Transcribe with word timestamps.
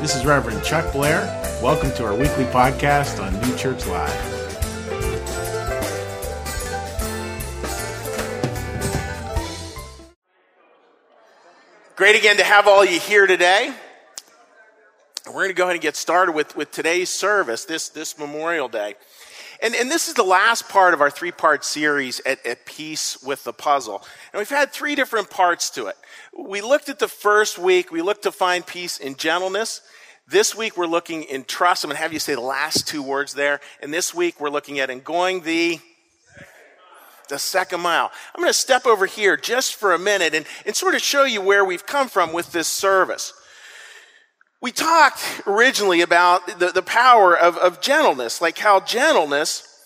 This 0.00 0.14
is 0.14 0.26
Reverend 0.26 0.62
Chuck 0.62 0.92
Blair. 0.92 1.22
Welcome 1.62 1.90
to 1.92 2.04
our 2.04 2.14
weekly 2.14 2.44
podcast 2.44 3.20
on 3.20 3.32
New 3.40 3.56
Church 3.56 3.86
Live. 3.86 4.12
Great 11.96 12.14
again 12.14 12.36
to 12.36 12.44
have 12.44 12.68
all 12.68 12.84
you 12.84 13.00
here 13.00 13.26
today. 13.26 13.72
We're 15.28 15.32
going 15.32 15.48
to 15.48 15.54
go 15.54 15.64
ahead 15.64 15.76
and 15.76 15.82
get 15.82 15.96
started 15.96 16.32
with, 16.32 16.54
with 16.54 16.70
today's 16.70 17.08
service, 17.08 17.64
this, 17.64 17.88
this 17.88 18.18
Memorial 18.18 18.68
Day. 18.68 18.96
And, 19.62 19.74
and 19.74 19.90
this 19.90 20.08
is 20.08 20.14
the 20.14 20.22
last 20.22 20.68
part 20.68 20.94
of 20.94 21.00
our 21.00 21.10
three 21.10 21.32
part 21.32 21.64
series 21.64 22.20
at, 22.26 22.44
at 22.44 22.66
Peace 22.66 23.22
with 23.22 23.44
the 23.44 23.52
Puzzle. 23.52 24.04
And 24.32 24.38
we've 24.38 24.48
had 24.48 24.72
three 24.72 24.94
different 24.94 25.30
parts 25.30 25.70
to 25.70 25.86
it. 25.86 25.96
We 26.38 26.60
looked 26.60 26.88
at 26.88 26.98
the 26.98 27.08
first 27.08 27.58
week, 27.58 27.90
we 27.90 28.02
looked 28.02 28.24
to 28.24 28.32
find 28.32 28.66
peace 28.66 28.98
in 28.98 29.16
gentleness. 29.16 29.80
This 30.28 30.54
week 30.54 30.76
we're 30.76 30.86
looking 30.86 31.22
in 31.22 31.44
trust. 31.44 31.84
I'm 31.84 31.88
going 31.88 31.96
to 31.96 32.02
have 32.02 32.12
you 32.12 32.18
say 32.18 32.34
the 32.34 32.40
last 32.40 32.88
two 32.88 33.02
words 33.02 33.34
there. 33.34 33.60
And 33.80 33.94
this 33.94 34.12
week 34.12 34.40
we're 34.40 34.50
looking 34.50 34.80
at 34.80 34.90
in 34.90 35.00
going 35.00 35.42
the 35.42 35.80
the 37.28 37.38
second 37.38 37.80
mile. 37.80 38.12
I'm 38.34 38.40
going 38.40 38.50
to 38.50 38.54
step 38.54 38.86
over 38.86 39.04
here 39.04 39.36
just 39.36 39.74
for 39.74 39.94
a 39.94 39.98
minute 39.98 40.32
and, 40.32 40.46
and 40.64 40.76
sort 40.76 40.94
of 40.94 41.02
show 41.02 41.24
you 41.24 41.42
where 41.42 41.64
we've 41.64 41.84
come 41.84 42.08
from 42.08 42.32
with 42.32 42.52
this 42.52 42.68
service. 42.68 43.32
We 44.60 44.72
talked 44.72 45.42
originally 45.46 46.00
about 46.00 46.58
the, 46.58 46.72
the 46.72 46.82
power 46.82 47.36
of, 47.36 47.56
of 47.58 47.80
gentleness, 47.80 48.40
like 48.40 48.58
how 48.58 48.80
gentleness 48.80 49.76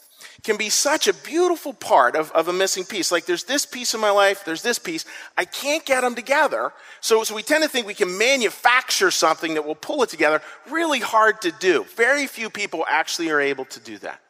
can 0.43 0.57
be 0.57 0.71
such 0.71 1.07
a 1.07 1.13
beautiful 1.13 1.73
part 1.73 2.17
of, 2.17 2.31
of 2.33 2.49
a 2.49 2.53
missing 2.53 2.85
piece. 2.85 3.13
Like 3.13 3.27
there's 3.27 3.45
this 3.45 3.67
piece 3.67 3.95
in 3.95 4.01
my 4.01 4.11
life, 4.11 4.45
there's 4.45 4.63
this 4.63 4.79
piece. 4.79 5.05
I 5.37 5.45
can't 5.45 5.85
get 5.85 6.01
them 6.01 6.15
together. 6.15 6.73
So, 7.01 7.25
so 7.25 7.35
we 7.35 7.43
tend 7.43 7.63
to 7.63 7.69
think 7.69 7.87
we 7.87 7.95
can 7.95 8.17
manufacture 8.17 9.11
something 9.11 9.55
that 9.55 9.67
will 9.67 9.75
pull 9.75 10.03
it 10.03 10.09
together. 10.09 10.41
Really 10.71 11.01
hard 11.01 11.43
to 11.43 11.53
do. 11.53 11.85
Very 11.97 12.27
few 12.27 12.49
people 12.49 12.87
actually 12.89 13.31
are 13.31 13.41
able 13.41 13.65
to 13.67 13.81
do 13.81 13.99
that. 13.99 14.21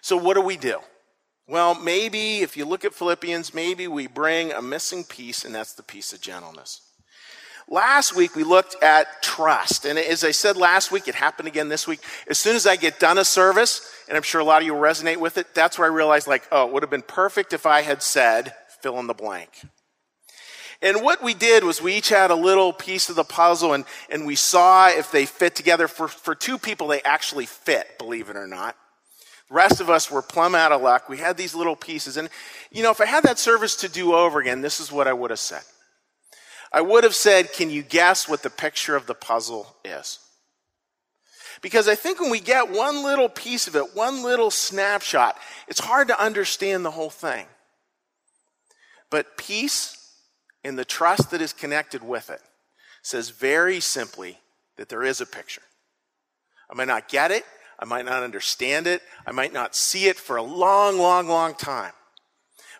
So 0.00 0.16
what 0.16 0.34
do 0.34 0.42
we 0.42 0.56
do? 0.56 0.80
Well, 1.46 1.74
maybe 1.74 2.38
if 2.38 2.56
you 2.56 2.66
look 2.66 2.84
at 2.84 2.94
Philippians, 2.94 3.54
maybe 3.54 3.88
we 3.88 4.06
bring 4.06 4.52
a 4.52 4.60
missing 4.60 5.02
piece, 5.02 5.46
and 5.46 5.54
that's 5.54 5.72
the 5.72 5.82
piece 5.82 6.12
of 6.12 6.20
gentleness. 6.20 6.82
Last 7.70 8.16
week 8.16 8.34
we 8.34 8.44
looked 8.44 8.82
at 8.82 9.22
trust. 9.22 9.84
And 9.84 9.98
as 9.98 10.24
I 10.24 10.30
said 10.30 10.56
last 10.56 10.90
week, 10.90 11.06
it 11.06 11.14
happened 11.14 11.48
again 11.48 11.68
this 11.68 11.86
week. 11.86 12.00
As 12.26 12.38
soon 12.38 12.56
as 12.56 12.66
I 12.66 12.76
get 12.76 12.98
done 12.98 13.18
a 13.18 13.24
service, 13.24 13.86
and 14.08 14.16
I'm 14.16 14.22
sure 14.22 14.40
a 14.40 14.44
lot 14.44 14.62
of 14.62 14.66
you 14.66 14.72
will 14.74 14.80
resonate 14.80 15.18
with 15.18 15.36
it, 15.36 15.54
that's 15.54 15.78
where 15.78 15.86
I 15.86 15.94
realized 15.94 16.26
like, 16.26 16.48
oh, 16.50 16.66
it 16.66 16.72
would 16.72 16.82
have 16.82 16.90
been 16.90 17.02
perfect 17.02 17.52
if 17.52 17.66
I 17.66 17.82
had 17.82 18.02
said, 18.02 18.54
fill 18.80 18.98
in 18.98 19.06
the 19.06 19.14
blank. 19.14 19.50
And 20.80 21.02
what 21.02 21.22
we 21.22 21.34
did 21.34 21.62
was 21.62 21.82
we 21.82 21.96
each 21.96 22.08
had 22.08 22.30
a 22.30 22.36
little 22.36 22.72
piece 22.72 23.10
of 23.10 23.16
the 23.16 23.24
puzzle 23.24 23.74
and, 23.74 23.84
and 24.08 24.24
we 24.24 24.36
saw 24.36 24.88
if 24.88 25.10
they 25.10 25.26
fit 25.26 25.54
together. 25.54 25.88
For, 25.88 26.08
for 26.08 26.34
two 26.34 26.56
people, 26.56 26.86
they 26.86 27.02
actually 27.02 27.46
fit, 27.46 27.98
believe 27.98 28.30
it 28.30 28.36
or 28.36 28.46
not. 28.46 28.76
The 29.50 29.56
rest 29.56 29.80
of 29.80 29.90
us 29.90 30.10
were 30.10 30.22
plumb 30.22 30.54
out 30.54 30.72
of 30.72 30.80
luck. 30.80 31.08
We 31.08 31.18
had 31.18 31.36
these 31.36 31.54
little 31.54 31.76
pieces. 31.76 32.16
And, 32.16 32.30
you 32.70 32.82
know, 32.82 32.90
if 32.90 33.00
I 33.00 33.06
had 33.06 33.24
that 33.24 33.38
service 33.38 33.76
to 33.76 33.88
do 33.88 34.14
over 34.14 34.40
again, 34.40 34.62
this 34.62 34.80
is 34.80 34.90
what 34.90 35.06
I 35.06 35.12
would 35.12 35.30
have 35.30 35.40
said. 35.40 35.62
I 36.72 36.80
would 36.80 37.04
have 37.04 37.14
said, 37.14 37.52
Can 37.52 37.70
you 37.70 37.82
guess 37.82 38.28
what 38.28 38.42
the 38.42 38.50
picture 38.50 38.96
of 38.96 39.06
the 39.06 39.14
puzzle 39.14 39.76
is? 39.84 40.18
Because 41.60 41.88
I 41.88 41.94
think 41.94 42.20
when 42.20 42.30
we 42.30 42.40
get 42.40 42.70
one 42.70 43.02
little 43.02 43.28
piece 43.28 43.66
of 43.66 43.74
it, 43.74 43.96
one 43.96 44.22
little 44.22 44.50
snapshot, 44.50 45.36
it's 45.66 45.80
hard 45.80 46.08
to 46.08 46.22
understand 46.22 46.84
the 46.84 46.92
whole 46.92 47.10
thing. 47.10 47.46
But 49.10 49.36
peace 49.36 50.14
and 50.62 50.78
the 50.78 50.84
trust 50.84 51.30
that 51.30 51.40
is 51.40 51.52
connected 51.52 52.02
with 52.02 52.30
it 52.30 52.40
says 53.02 53.30
very 53.30 53.80
simply 53.80 54.38
that 54.76 54.88
there 54.88 55.02
is 55.02 55.20
a 55.20 55.26
picture. 55.26 55.62
I 56.70 56.74
might 56.74 56.88
not 56.88 57.08
get 57.08 57.30
it, 57.30 57.44
I 57.78 57.84
might 57.86 58.04
not 58.04 58.22
understand 58.22 58.86
it, 58.86 59.02
I 59.26 59.32
might 59.32 59.52
not 59.52 59.74
see 59.74 60.06
it 60.06 60.16
for 60.16 60.36
a 60.36 60.42
long, 60.42 60.98
long, 60.98 61.26
long 61.26 61.54
time. 61.54 61.92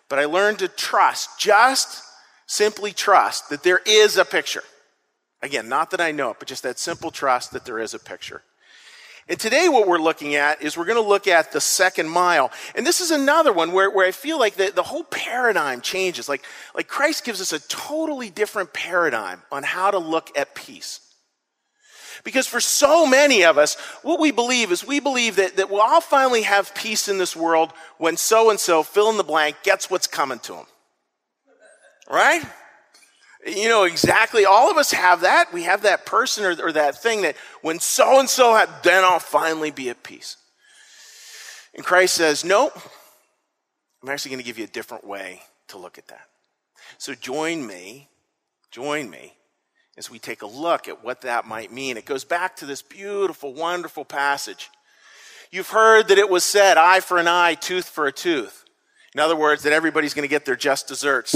But 0.07 0.19
I 0.19 0.25
learned 0.25 0.59
to 0.59 0.67
trust 0.67 1.39
just 1.39 2.03
Simply 2.49 2.93
trust 2.93 3.51
that 3.51 3.61
there 3.61 3.79
is 3.85 4.17
a 4.17 4.25
picture. 4.25 4.63
Again, 5.43 5.69
not 5.69 5.91
that 5.91 6.01
I 6.01 6.11
know 6.11 6.31
it, 6.31 6.37
but 6.39 6.47
just 6.47 6.63
that 6.63 6.79
simple 6.79 7.11
trust 7.11 7.51
that 7.51 7.63
there 7.63 7.77
is 7.77 7.93
a 7.93 7.99
picture. 7.99 8.41
And 9.27 9.39
today, 9.39 9.69
what 9.69 9.87
we're 9.87 9.99
looking 9.99 10.33
at 10.33 10.59
is 10.63 10.75
we're 10.75 10.85
going 10.85 11.01
to 11.01 11.07
look 11.07 11.27
at 11.27 11.51
the 11.51 11.61
second 11.61 12.09
mile. 12.09 12.51
And 12.73 12.87
this 12.87 13.01
is 13.01 13.11
another 13.11 13.53
one 13.53 13.71
where, 13.71 13.91
where 13.91 14.07
I 14.07 14.09
feel 14.09 14.39
like 14.39 14.55
the, 14.55 14.71
the 14.73 14.81
whole 14.81 15.03
paradigm 15.03 15.81
changes. 15.81 16.27
Like, 16.27 16.43
like 16.73 16.87
Christ 16.87 17.23
gives 17.23 17.39
us 17.39 17.53
a 17.53 17.59
totally 17.67 18.31
different 18.31 18.73
paradigm 18.73 19.43
on 19.51 19.61
how 19.61 19.91
to 19.91 19.99
look 19.99 20.35
at 20.35 20.55
peace. 20.55 21.01
Because 22.23 22.47
for 22.47 22.59
so 22.59 23.05
many 23.05 23.43
of 23.43 23.59
us, 23.59 23.75
what 24.01 24.19
we 24.19 24.31
believe 24.31 24.71
is 24.71 24.83
we 24.83 24.99
believe 24.99 25.35
that, 25.35 25.57
that 25.57 25.69
we'll 25.69 25.81
all 25.81 26.01
finally 26.01 26.41
have 26.41 26.73
peace 26.73 27.07
in 27.07 27.19
this 27.19 27.35
world 27.35 27.73
when 27.99 28.17
so 28.17 28.49
and 28.49 28.59
so, 28.59 28.81
fill 28.81 29.11
in 29.11 29.17
the 29.17 29.23
blank, 29.23 29.57
gets 29.61 29.91
what's 29.91 30.07
coming 30.07 30.39
to 30.39 30.53
them. 30.53 30.65
Right? 32.09 32.43
You 33.45 33.69
know 33.69 33.83
exactly, 33.83 34.45
all 34.45 34.69
of 34.69 34.77
us 34.77 34.91
have 34.91 35.21
that. 35.21 35.53
We 35.53 35.63
have 35.63 35.83
that 35.83 36.05
person 36.05 36.43
or, 36.43 36.67
or 36.67 36.71
that 36.73 37.01
thing 37.01 37.21
that 37.21 37.35
when 37.61 37.79
so 37.79 38.19
and 38.19 38.29
so, 38.29 38.65
then 38.83 39.03
I'll 39.03 39.19
finally 39.19 39.71
be 39.71 39.89
at 39.89 40.03
peace. 40.03 40.35
And 41.73 41.85
Christ 41.85 42.15
says, 42.15 42.43
Nope, 42.43 42.77
I'm 44.03 44.09
actually 44.09 44.31
going 44.31 44.41
to 44.41 44.45
give 44.45 44.57
you 44.57 44.65
a 44.65 44.67
different 44.67 45.05
way 45.05 45.41
to 45.69 45.77
look 45.77 45.97
at 45.97 46.07
that. 46.07 46.27
So 46.97 47.13
join 47.13 47.65
me, 47.65 48.09
join 48.71 49.09
me 49.09 49.33
as 49.97 50.09
we 50.09 50.19
take 50.19 50.41
a 50.41 50.47
look 50.47 50.87
at 50.87 51.03
what 51.03 51.21
that 51.21 51.45
might 51.45 51.71
mean. 51.71 51.97
It 51.97 52.05
goes 52.05 52.25
back 52.25 52.57
to 52.57 52.65
this 52.65 52.81
beautiful, 52.81 53.53
wonderful 53.53 54.05
passage. 54.05 54.69
You've 55.51 55.69
heard 55.69 56.09
that 56.09 56.17
it 56.17 56.29
was 56.29 56.43
said, 56.43 56.77
eye 56.77 56.99
for 56.99 57.17
an 57.17 57.27
eye, 57.27 57.55
tooth 57.55 57.85
for 57.85 58.05
a 58.05 58.11
tooth. 58.11 58.65
In 59.13 59.19
other 59.19 59.35
words, 59.35 59.63
that 59.63 59.73
everybody's 59.73 60.13
going 60.13 60.23
to 60.23 60.29
get 60.29 60.45
their 60.45 60.55
just 60.55 60.87
desserts. 60.87 61.35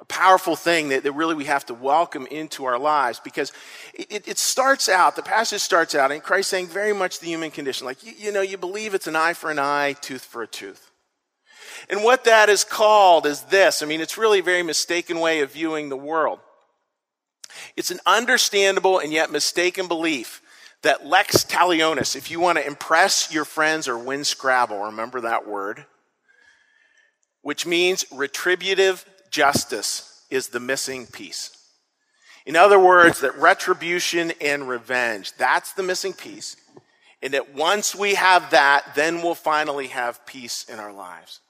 a 0.00 0.04
powerful 0.06 0.56
thing 0.56 0.88
that, 0.88 1.02
that 1.02 1.12
really 1.12 1.34
we 1.34 1.44
have 1.44 1.66
to 1.66 1.74
welcome 1.74 2.26
into 2.26 2.64
our 2.64 2.78
lives 2.78 3.20
because 3.20 3.52
it, 3.92 4.26
it, 4.26 4.38
starts 4.38 4.88
out, 4.88 5.14
the 5.14 5.22
passage 5.22 5.60
starts 5.60 5.94
out, 5.94 6.10
and 6.10 6.22
Christ 6.22 6.48
saying 6.48 6.68
very 6.68 6.94
much 6.94 7.20
the 7.20 7.26
human 7.26 7.50
condition. 7.50 7.86
Like, 7.86 8.02
you, 8.02 8.12
you 8.16 8.32
know, 8.32 8.40
you 8.40 8.56
believe 8.56 8.94
it's 8.94 9.06
an 9.06 9.16
eye 9.16 9.34
for 9.34 9.50
an 9.50 9.58
eye, 9.58 9.92
tooth 10.00 10.24
for 10.24 10.42
a 10.42 10.46
tooth. 10.46 10.90
And 11.90 12.02
what 12.02 12.24
that 12.24 12.48
is 12.48 12.64
called 12.64 13.26
is 13.26 13.42
this. 13.42 13.82
I 13.82 13.86
mean, 13.86 14.00
it's 14.00 14.16
really 14.16 14.38
a 14.38 14.42
very 14.42 14.62
mistaken 14.62 15.20
way 15.20 15.40
of 15.40 15.52
viewing 15.52 15.90
the 15.90 15.96
world. 15.96 16.40
It's 17.76 17.90
an 17.90 18.00
understandable 18.06 18.98
and 18.98 19.12
yet 19.12 19.30
mistaken 19.30 19.86
belief 19.86 20.40
that 20.82 21.04
lex 21.04 21.44
talionis, 21.44 22.16
if 22.16 22.30
you 22.30 22.40
want 22.40 22.56
to 22.56 22.66
impress 22.66 23.32
your 23.32 23.44
friends 23.44 23.86
or 23.86 23.98
win 23.98 24.24
Scrabble, 24.24 24.84
remember 24.84 25.20
that 25.22 25.46
word, 25.46 25.84
which 27.42 27.66
means 27.66 28.04
retributive 28.10 29.04
justice 29.30 30.24
is 30.30 30.48
the 30.48 30.60
missing 30.60 31.06
piece. 31.06 31.56
In 32.46 32.56
other 32.56 32.78
words, 32.78 33.20
that 33.20 33.36
retribution 33.38 34.32
and 34.40 34.68
revenge, 34.68 35.32
that's 35.36 35.72
the 35.72 35.82
missing 35.82 36.12
piece. 36.12 36.56
And 37.22 37.34
that 37.34 37.54
once 37.54 37.94
we 37.94 38.14
have 38.14 38.50
that, 38.50 38.94
then 38.94 39.22
we'll 39.22 39.34
finally 39.34 39.88
have 39.88 40.24
peace 40.24 40.64
in 40.68 40.78
our 40.78 40.92
lives. 40.92 41.40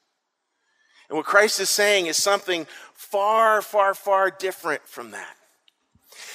And 1.09 1.17
what 1.17 1.27
Christ 1.27 1.61
is 1.61 1.71
saying 1.71 2.07
is 2.07 2.17
something 2.17 2.67
far, 2.93 3.63
far, 3.63 3.95
far 3.95 4.31
different 4.31 4.83
from 4.87 5.13
that. 5.13 5.37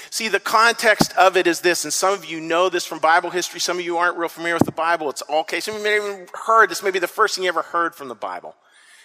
See, 0.10 0.30
the 0.30 0.40
context 0.40 1.16
of 1.18 1.36
it 1.36 1.48
is 1.48 1.62
this, 1.62 1.84
and 1.84 1.94
some 1.94 2.14
of 2.14 2.26
you 2.26 2.40
know 2.40 2.70
this 2.70 2.86
from 2.86 3.00
Bible 3.00 3.30
history. 3.30 3.60
Some 3.60 3.78
of 3.78 3.86
you 3.86 3.98
aren't 3.98 4.18
real 4.18 4.30
familiar 4.30 4.56
with 4.56 4.66
the 4.66 4.72
Bible. 4.72 5.10
It's 5.10 5.22
all 5.24 5.42
okay. 5.42 5.60
Some 5.60 5.76
of 5.76 5.82
you 5.82 5.84
may 5.86 5.94
have 5.96 6.04
even 6.04 6.28
heard 6.46 6.70
this, 6.70 6.82
may 6.82 6.92
be 6.92 7.00
the 7.00 7.08
first 7.08 7.36
thing 7.36 7.44
you 7.44 7.50
ever 7.50 7.62
heard 7.62 7.96
from 7.96 8.08
the 8.08 8.16
Bible. 8.16 8.56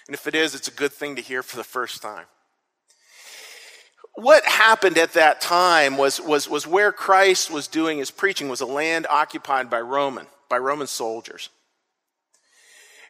And 0.06 0.14
if 0.14 0.26
it 0.26 0.34
is, 0.34 0.54
it's 0.54 0.68
a 0.68 0.72
good 0.72 0.92
thing 0.92 1.16
to 1.16 1.22
hear 1.22 1.42
for 1.42 1.56
the 1.56 1.64
first 1.64 2.02
time. 2.02 2.26
What 4.14 4.44
happened 4.44 4.98
at 4.98 5.12
that 5.14 5.40
time 5.40 5.96
was, 5.96 6.20
was, 6.20 6.48
was 6.48 6.66
where 6.66 6.92
Christ 6.92 7.50
was 7.50 7.68
doing 7.68 7.98
his 7.98 8.10
preaching 8.10 8.48
was 8.48 8.60
a 8.60 8.66
land 8.66 9.06
occupied 9.08 9.70
by 9.70 9.80
Roman, 9.80 10.26
by 10.48 10.58
Roman 10.58 10.86
soldiers. 10.86 11.48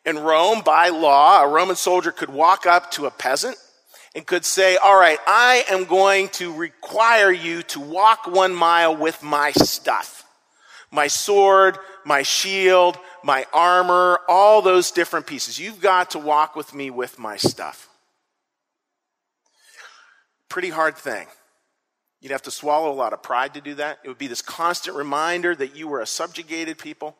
In 0.05 0.19
Rome, 0.19 0.63
by 0.63 0.89
law, 0.89 1.43
a 1.43 1.49
Roman 1.49 1.77
soldier 1.77 2.13
could 2.13 2.31
walk 2.31 2.67
up 2.67 2.91
to 2.93 3.07
a 3.07 3.11
peasant 3.11 3.57
and 4.15 4.27
could 4.27 4.45
say, 4.45 4.77
All 4.77 4.99
right, 4.99 5.19
I 5.27 5.65
am 5.69 5.85
going 5.85 6.29
to 6.31 6.53
require 6.53 7.33
you 7.33 7.63
to 7.65 7.81
walk 7.81 8.27
one 8.27 8.55
mile 8.55 8.97
with 8.97 9.23
my 9.23 9.53
stuff 9.53 10.25
my 10.91 11.07
sword, 11.07 11.79
my 12.05 12.23
shield, 12.23 12.99
my 13.23 13.47
armor, 13.53 14.21
all 14.29 14.63
those 14.63 14.91
different 14.91 15.27
pieces. 15.27 15.59
You've 15.59 15.81
got 15.81 16.11
to 16.11 16.19
walk 16.19 16.57
with 16.57 16.75
me 16.75 16.91
with 16.91 17.19
my 17.19 17.37
stuff. 17.37 17.89
Pretty 20.49 20.71
hard 20.71 20.97
thing. 20.97 21.27
You'd 22.21 22.33
have 22.33 22.43
to 22.43 22.51
swallow 22.51 22.93
a 22.93 22.95
lot 22.95 23.13
of 23.13 23.23
pride 23.23 23.55
to 23.55 23.61
do 23.61 23.75
that. 23.75 24.01
It 24.05 24.09
would 24.09 24.19
be 24.19 24.27
this 24.27 24.43
constant 24.43 24.97
reminder 24.97 25.55
that 25.55 25.77
you 25.77 25.89
were 25.89 26.01
a 26.01 26.07
subjugated 26.07 26.77
people. 26.77 27.17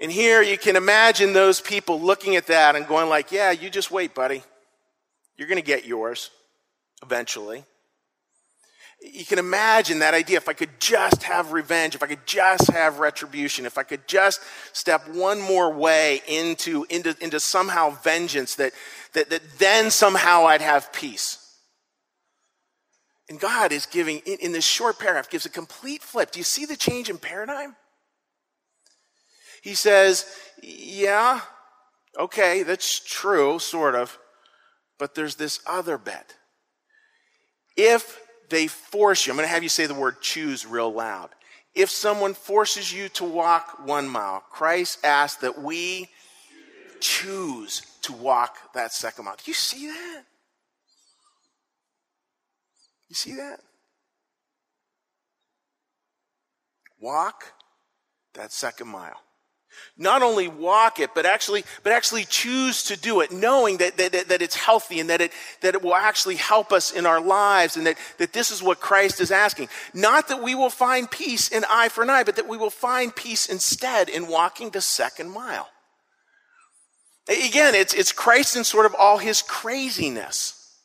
And 0.00 0.10
here 0.10 0.42
you 0.42 0.56
can 0.56 0.76
imagine 0.76 1.32
those 1.32 1.60
people 1.60 2.00
looking 2.00 2.36
at 2.36 2.46
that 2.46 2.76
and 2.76 2.86
going 2.86 3.08
like, 3.08 3.30
"Yeah, 3.30 3.50
you 3.50 3.68
just 3.68 3.90
wait, 3.90 4.14
buddy. 4.14 4.42
You're 5.36 5.48
going 5.48 5.60
to 5.60 5.66
get 5.66 5.84
yours 5.84 6.30
eventually. 7.02 7.64
You 9.04 9.24
can 9.24 9.38
imagine 9.38 9.98
that 9.98 10.14
idea. 10.14 10.36
If 10.36 10.48
I 10.48 10.52
could 10.52 10.78
just 10.78 11.24
have 11.24 11.52
revenge, 11.52 11.94
if 11.94 12.02
I 12.02 12.06
could 12.06 12.24
just 12.24 12.70
have 12.70 13.00
retribution, 13.00 13.66
if 13.66 13.76
I 13.76 13.82
could 13.82 14.06
just 14.06 14.40
step 14.72 15.08
one 15.08 15.40
more 15.40 15.72
way 15.72 16.22
into, 16.28 16.86
into, 16.88 17.16
into 17.20 17.40
somehow 17.40 17.90
vengeance, 17.90 18.54
that, 18.56 18.72
that, 19.14 19.28
that 19.30 19.42
then 19.58 19.90
somehow 19.90 20.46
I'd 20.46 20.60
have 20.60 20.92
peace. 20.92 21.38
And 23.28 23.40
God 23.40 23.72
is 23.72 23.86
giving, 23.86 24.18
in, 24.26 24.38
in 24.40 24.52
this 24.52 24.64
short 24.64 24.98
paragraph, 24.98 25.30
gives 25.30 25.46
a 25.46 25.50
complete 25.50 26.02
flip. 26.02 26.30
Do 26.30 26.38
you 26.38 26.44
see 26.44 26.64
the 26.64 26.76
change 26.76 27.10
in 27.10 27.18
paradigm? 27.18 27.74
He 29.62 29.74
says, 29.74 30.26
Yeah, 30.62 31.40
okay, 32.18 32.62
that's 32.62 33.00
true, 33.00 33.58
sort 33.58 33.94
of. 33.94 34.18
But 34.98 35.14
there's 35.14 35.36
this 35.36 35.60
other 35.66 35.98
bet. 35.98 36.34
If 37.76 38.20
they 38.52 38.66
force 38.66 39.26
you, 39.26 39.32
I'm 39.32 39.36
going 39.38 39.48
to 39.48 39.52
have 39.52 39.62
you 39.62 39.68
say 39.68 39.86
the 39.86 39.94
word 39.94 40.20
choose 40.20 40.66
real 40.66 40.92
loud. 40.92 41.30
If 41.74 41.88
someone 41.88 42.34
forces 42.34 42.92
you 42.92 43.08
to 43.10 43.24
walk 43.24 43.86
one 43.86 44.06
mile, 44.06 44.44
Christ 44.50 44.98
asked 45.02 45.40
that 45.40 45.60
we 45.60 46.10
choose 47.00 47.80
to 48.02 48.12
walk 48.12 48.74
that 48.74 48.92
second 48.92 49.24
mile. 49.24 49.36
Do 49.42 49.50
you 49.50 49.54
see 49.54 49.86
that? 49.88 50.22
You 53.08 53.14
see 53.14 53.34
that? 53.36 53.60
Walk 57.00 57.54
that 58.34 58.52
second 58.52 58.88
mile 58.88 59.20
not 59.96 60.22
only 60.22 60.48
walk 60.48 61.00
it, 61.00 61.10
but 61.14 61.26
actually, 61.26 61.64
but 61.82 61.92
actually 61.92 62.24
choose 62.24 62.84
to 62.84 62.96
do 62.98 63.20
it, 63.20 63.30
knowing 63.30 63.76
that, 63.78 63.96
that, 63.98 64.12
that, 64.28 64.42
it's 64.42 64.56
healthy 64.56 65.00
and 65.00 65.10
that 65.10 65.20
it, 65.20 65.32
that 65.60 65.74
it 65.74 65.82
will 65.82 65.94
actually 65.94 66.36
help 66.36 66.72
us 66.72 66.92
in 66.92 67.06
our 67.06 67.20
lives 67.20 67.76
and 67.76 67.86
that, 67.86 67.96
that 68.18 68.32
this 68.32 68.50
is 68.50 68.62
what 68.62 68.80
Christ 68.80 69.20
is 69.20 69.30
asking. 69.30 69.68
Not 69.92 70.28
that 70.28 70.42
we 70.42 70.54
will 70.54 70.70
find 70.70 71.10
peace 71.10 71.48
in 71.48 71.64
eye 71.68 71.88
for 71.88 72.02
an 72.02 72.10
eye, 72.10 72.24
but 72.24 72.36
that 72.36 72.48
we 72.48 72.56
will 72.56 72.70
find 72.70 73.14
peace 73.14 73.46
instead 73.46 74.08
in 74.08 74.28
walking 74.28 74.70
the 74.70 74.80
second 74.80 75.30
mile. 75.30 75.68
Again, 77.28 77.74
it's, 77.74 77.94
it's 77.94 78.12
Christ 78.12 78.56
in 78.56 78.64
sort 78.64 78.86
of 78.86 78.94
all 78.98 79.18
his 79.18 79.42
craziness, 79.42 80.76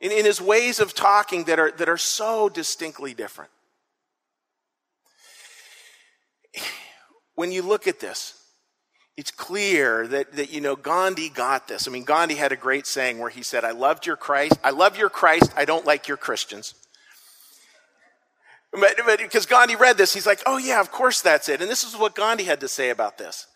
in, 0.00 0.10
in 0.10 0.24
his 0.24 0.40
ways 0.40 0.80
of 0.80 0.94
talking 0.94 1.44
that 1.44 1.58
are, 1.58 1.70
that 1.72 1.88
are 1.88 1.98
so 1.98 2.48
distinctly 2.48 3.12
different. 3.12 3.50
When 7.34 7.52
you 7.52 7.62
look 7.62 7.86
at 7.86 8.00
this, 8.00 8.38
it's 9.16 9.30
clear 9.30 10.06
that, 10.06 10.32
that, 10.32 10.52
you 10.52 10.60
know, 10.60 10.74
Gandhi 10.74 11.28
got 11.28 11.68
this. 11.68 11.86
I 11.86 11.90
mean, 11.90 12.04
Gandhi 12.04 12.34
had 12.34 12.52
a 12.52 12.56
great 12.56 12.86
saying 12.86 13.18
where 13.18 13.30
he 13.30 13.42
said, 13.42 13.64
I 13.64 13.72
loved 13.72 14.06
your 14.06 14.16
Christ. 14.16 14.58
I 14.64 14.70
love 14.70 14.96
your 14.96 15.10
Christ. 15.10 15.52
I 15.56 15.64
don't 15.64 15.84
like 15.84 16.08
your 16.08 16.16
Christians. 16.16 16.74
But, 18.72 18.96
but 19.04 19.18
because 19.18 19.44
Gandhi 19.44 19.76
read 19.76 19.98
this, 19.98 20.14
he's 20.14 20.26
like, 20.26 20.42
oh 20.46 20.56
yeah, 20.56 20.80
of 20.80 20.90
course 20.90 21.20
that's 21.20 21.50
it. 21.50 21.60
And 21.60 21.70
this 21.70 21.84
is 21.84 21.96
what 21.96 22.14
Gandhi 22.14 22.44
had 22.44 22.60
to 22.60 22.68
say 22.68 22.88
about 22.88 23.18
this. 23.18 23.46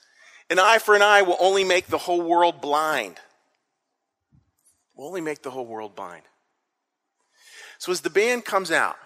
An 0.50 0.58
eye 0.58 0.78
for 0.78 0.94
an 0.94 1.02
eye 1.02 1.22
will 1.22 1.38
only 1.40 1.64
make 1.64 1.86
the 1.86 1.98
whole 1.98 2.22
world 2.22 2.60
blind. 2.60 3.16
Will 4.94 5.06
only 5.06 5.22
make 5.22 5.42
the 5.42 5.50
whole 5.50 5.66
world 5.66 5.96
blind. 5.96 6.22
So 7.78 7.92
as 7.92 8.02
the 8.02 8.10
band 8.10 8.44
comes 8.44 8.70
out, 8.70 8.96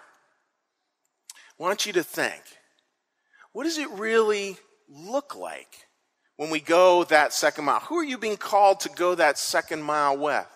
I 1.59 1.63
want 1.63 1.85
you 1.85 1.93
to 1.93 2.03
think, 2.03 2.41
what 3.53 3.63
does 3.63 3.77
it 3.77 3.89
really 3.91 4.57
look 4.89 5.35
like 5.35 5.87
when 6.37 6.49
we 6.49 6.59
go 6.59 7.03
that 7.05 7.33
second 7.33 7.65
mile? 7.65 7.79
Who 7.81 7.97
are 7.97 8.03
you 8.03 8.17
being 8.17 8.37
called 8.37 8.81
to 8.81 8.89
go 8.89 9.15
that 9.15 9.37
second 9.37 9.81
mile 9.81 10.17
with? 10.17 10.47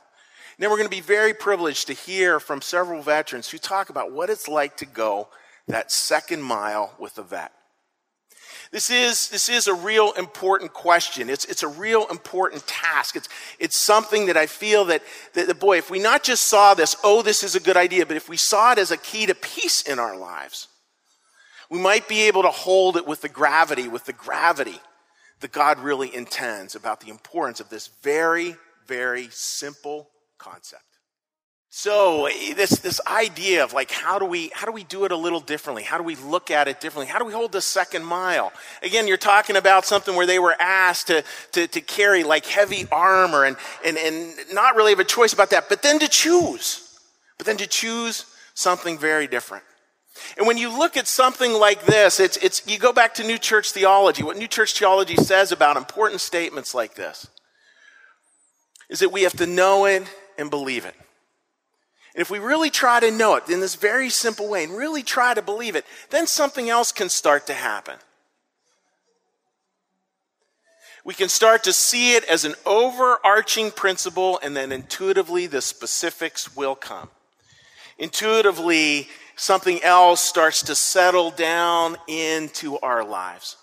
And 0.57 0.63
then 0.63 0.69
we're 0.69 0.77
going 0.77 0.89
to 0.89 0.95
be 0.95 1.01
very 1.01 1.33
privileged 1.33 1.88
to 1.88 1.94
hear 1.94 2.39
from 2.39 2.62
several 2.62 3.01
veterans 3.01 3.50
who 3.50 3.57
talk 3.57 3.89
about 3.89 4.12
what 4.12 4.30
it's 4.30 4.47
like 4.47 4.77
to 4.77 4.86
go 4.86 5.27
that 5.68 5.92
second 5.92 6.42
mile 6.42 6.94
with 6.97 7.18
a 7.18 7.24
vet. 7.24 7.51
This 8.71 8.89
is, 8.89 9.30
this 9.30 9.47
is 9.47 9.68
a 9.68 9.74
real 9.74 10.13
important 10.13 10.74
question. 10.74 11.30
It's, 11.30 11.45
it's 11.45 11.63
a 11.63 11.68
real 11.68 12.07
important 12.07 12.65
task. 12.68 13.15
It's, 13.15 13.30
it's 13.59 13.77
something 13.77 14.25
that 14.25 14.38
I 14.38 14.47
feel 14.47 14.86
that, 14.86 15.03
that, 15.33 15.47
that, 15.47 15.59
boy, 15.59 15.77
if 15.77 15.89
we 15.89 16.00
not 16.00 16.24
just 16.24 16.45
saw 16.45 16.74
this, 16.74 16.95
oh, 17.03 17.21
this 17.21 17.44
is 17.44 17.56
a 17.56 17.59
good 17.59 17.77
idea, 17.77 18.06
but 18.06 18.18
if 18.18 18.27
we 18.27 18.38
saw 18.38 18.71
it 18.71 18.80
as 18.80 18.92
a 18.92 18.97
key 18.97 19.25
to 19.27 19.36
peace 19.36 19.81
in 19.83 20.00
our 20.00 20.18
lives, 20.18 20.68
we 21.70 21.80
might 21.80 22.08
be 22.08 22.24
able 22.24 22.44
to 22.44 22.50
hold 22.50 22.98
it 22.98 23.08
with 23.08 23.22
the 23.22 23.30
gravity, 23.30 23.88
with 23.88 24.06
the 24.06 24.14
gravity 24.14 24.80
that 25.42 25.52
God 25.52 25.80
really 25.80 26.14
intends 26.14 26.76
about 26.76 27.02
the 27.02 27.10
importance 27.10 27.60
of 27.60 27.70
this 27.70 27.88
very, 28.02 28.56
very 28.88 29.28
simple 29.32 30.10
concept. 30.38 30.84
So 31.78 32.28
eh, 32.28 32.54
this, 32.54 32.80
this 32.80 33.02
idea 33.06 33.62
of 33.62 33.74
like 33.74 33.92
how 33.92 34.18
do 34.18 34.26
we 34.26 34.50
how 34.54 34.66
do 34.66 34.72
we 34.72 34.86
do 34.86 35.04
it 35.04 35.12
a 35.12 35.18
little 35.18 35.42
differently? 35.42 35.84
How 35.84 35.98
do 35.98 36.06
we 36.06 36.16
look 36.16 36.50
at 36.50 36.70
it 36.70 36.80
differently? 36.80 37.12
How 37.12 37.20
do 37.20 37.26
we 37.26 37.34
hold 37.34 37.52
the 37.52 37.60
second 37.60 38.06
mile? 38.06 38.54
Again, 38.82 39.10
you're 39.10 39.18
talking 39.18 39.58
about 39.58 39.84
something 39.84 40.16
where 40.16 40.26
they 40.26 40.40
were 40.40 40.56
asked 40.58 41.08
to, 41.08 41.26
to, 41.52 41.68
to 41.68 41.82
carry 41.82 42.24
like 42.24 42.46
heavy 42.46 42.88
armor 42.94 43.44
and, 43.44 43.58
and, 43.84 43.98
and 43.98 44.34
not 44.54 44.78
really 44.78 44.92
have 44.92 45.02
a 45.02 45.04
choice 45.04 45.34
about 45.34 45.50
that, 45.50 45.68
but 45.68 45.82
then 45.82 46.00
to 46.00 46.08
choose. 46.08 46.98
But 47.38 47.46
then 47.46 47.58
to 47.58 47.68
choose 47.68 48.26
something 48.54 48.98
very 48.98 49.28
different. 49.28 49.66
And 50.38 50.48
when 50.48 50.58
you 50.58 50.70
look 50.78 50.98
at 50.98 51.08
something 51.08 51.54
like 51.54 51.86
this, 51.86 52.20
it's, 52.20 52.38
it's, 52.38 52.66
you 52.68 52.78
go 52.78 52.94
back 52.94 53.16
to 53.16 53.24
New 53.24 53.38
Church 53.38 53.72
theology. 53.72 54.24
What 54.24 54.38
New 54.38 54.48
Church 54.48 54.78
theology 54.78 55.16
says 55.16 55.52
about 55.52 55.78
important 55.78 56.22
statements 56.22 56.74
like 56.74 56.96
this 56.96 57.28
is 58.90 59.00
that 59.00 59.12
we 59.12 59.24
have 59.24 59.36
to 59.38 59.46
know 59.46 59.86
it 59.86 60.04
and 60.38 60.50
believe 60.50 60.86
it. 60.86 60.96
And 62.14 62.22
if 62.22 62.30
we 62.30 62.40
really 62.40 62.70
try 62.70 63.02
to 63.02 63.12
know 63.12 63.36
it 63.36 63.50
in 63.50 63.60
this 63.60 63.76
very 63.76 64.10
simple 64.10 64.48
way 64.48 64.64
and 64.64 64.78
really 64.78 65.04
try 65.04 65.34
to 65.34 65.42
believe 65.42 65.76
it, 65.76 65.86
then 66.12 66.28
something 66.28 66.70
else 66.70 66.94
can 66.94 67.10
start 67.10 67.48
to 67.48 67.54
happen. 67.54 67.95
We 71.04 71.14
can 71.14 71.30
start 71.30 71.66
to 71.66 71.74
see 71.74 72.16
it 72.16 72.24
as 72.24 72.45
an 72.45 72.56
overarching 72.66 73.69
principle, 73.72 74.40
and 74.42 74.56
then 74.56 74.72
intuitively 74.72 75.45
the 75.45 75.62
specifics 75.62 76.56
will 76.56 76.74
come. 76.74 77.10
Intuitively, 78.00 79.07
something 79.35 79.81
else 79.83 80.21
starts 80.21 80.63
to 80.63 80.75
settle 80.75 81.31
down 81.31 81.97
into 82.07 82.77
our 82.80 83.04
lives. 83.04 83.57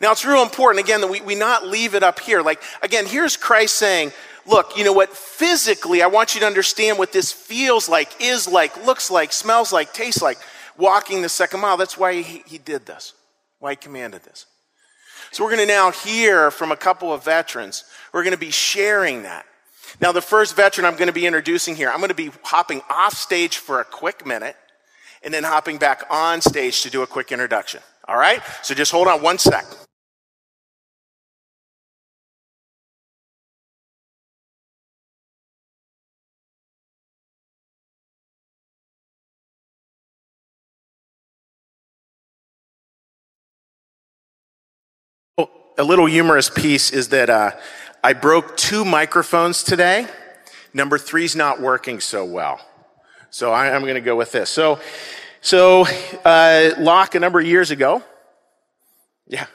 Now, 0.00 0.12
it's 0.12 0.24
real 0.24 0.42
important, 0.42 0.84
again, 0.84 1.00
that 1.00 1.10
we, 1.10 1.20
we 1.20 1.34
not 1.34 1.66
leave 1.66 1.94
it 1.94 2.02
up 2.02 2.18
here. 2.20 2.42
Like, 2.42 2.62
again, 2.82 3.06
here's 3.06 3.36
Christ 3.36 3.76
saying, 3.76 4.12
Look, 4.46 4.76
you 4.76 4.84
know 4.84 4.92
what? 4.92 5.08
Physically, 5.08 6.02
I 6.02 6.06
want 6.06 6.34
you 6.34 6.40
to 6.40 6.46
understand 6.46 6.98
what 6.98 7.12
this 7.12 7.32
feels 7.32 7.88
like, 7.88 8.12
is 8.20 8.46
like, 8.46 8.84
looks 8.84 9.10
like, 9.10 9.32
smells 9.32 9.72
like, 9.72 9.94
tastes 9.94 10.20
like, 10.20 10.38
walking 10.76 11.22
the 11.22 11.30
second 11.30 11.60
mile. 11.60 11.78
That's 11.78 11.96
why 11.96 12.20
he, 12.20 12.42
he 12.46 12.58
did 12.58 12.84
this, 12.84 13.14
why 13.58 13.70
he 13.70 13.76
commanded 13.76 14.22
this. 14.24 14.44
So, 15.30 15.44
we're 15.44 15.50
going 15.50 15.66
to 15.66 15.72
now 15.72 15.92
hear 15.92 16.50
from 16.50 16.72
a 16.72 16.76
couple 16.76 17.12
of 17.12 17.24
veterans. 17.24 17.84
We're 18.12 18.24
going 18.24 18.34
to 18.34 18.38
be 18.38 18.50
sharing 18.50 19.22
that. 19.22 19.46
Now, 20.00 20.12
the 20.12 20.20
first 20.20 20.56
veteran 20.56 20.84
I'm 20.84 20.94
going 20.94 21.06
to 21.06 21.12
be 21.12 21.26
introducing 21.26 21.76
here, 21.76 21.90
I'm 21.90 21.98
going 21.98 22.08
to 22.08 22.14
be 22.14 22.30
hopping 22.42 22.82
off 22.90 23.14
stage 23.14 23.58
for 23.58 23.80
a 23.80 23.84
quick 23.84 24.26
minute 24.26 24.56
and 25.22 25.32
then 25.32 25.44
hopping 25.44 25.78
back 25.78 26.04
on 26.10 26.40
stage 26.40 26.82
to 26.82 26.90
do 26.90 27.02
a 27.02 27.06
quick 27.06 27.32
introduction. 27.32 27.80
All 28.06 28.16
right? 28.16 28.42
So 28.62 28.74
just 28.74 28.92
hold 28.92 29.08
on 29.08 29.22
one 29.22 29.38
sec. 29.38 29.64
a 45.76 45.84
little 45.84 46.06
humorous 46.06 46.50
piece 46.50 46.92
is 46.92 47.08
that 47.08 47.28
uh, 47.28 47.52
I 48.04 48.12
broke 48.12 48.58
two 48.58 48.84
microphones 48.84 49.62
today. 49.62 50.06
Number 50.74 50.98
three's 50.98 51.34
not 51.34 51.58
working 51.58 52.00
so 52.00 52.22
well. 52.26 52.60
So 53.30 53.50
I, 53.50 53.68
am 53.68 53.80
going 53.80 53.94
to 53.94 54.02
go 54.02 54.14
with 54.14 54.30
this. 54.30 54.50
So, 54.50 54.78
so 55.40 55.86
uh, 56.22 56.72
Locke 56.78 57.14
a 57.14 57.18
number 57.20 57.40
of 57.40 57.46
years 57.46 57.70
ago. 57.70 58.02
Yeah. 59.26 59.46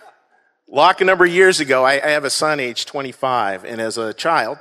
Locke 0.67 0.99
a 0.99 1.05
number 1.05 1.25
of 1.25 1.31
years 1.31 1.59
ago, 1.59 1.85
I, 1.85 2.03
I 2.03 2.09
have 2.09 2.23
a 2.25 2.31
son 2.31 2.59
age 2.59 2.87
25, 2.87 3.65
and 3.65 3.79
as 3.79 3.99
a 3.99 4.15
child, 4.15 4.57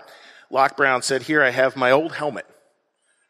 Locke 0.50 0.76
Brown 0.76 1.00
said, 1.00 1.22
Here 1.22 1.42
I 1.42 1.48
have 1.48 1.74
my 1.74 1.90
old 1.90 2.12
helmet 2.12 2.44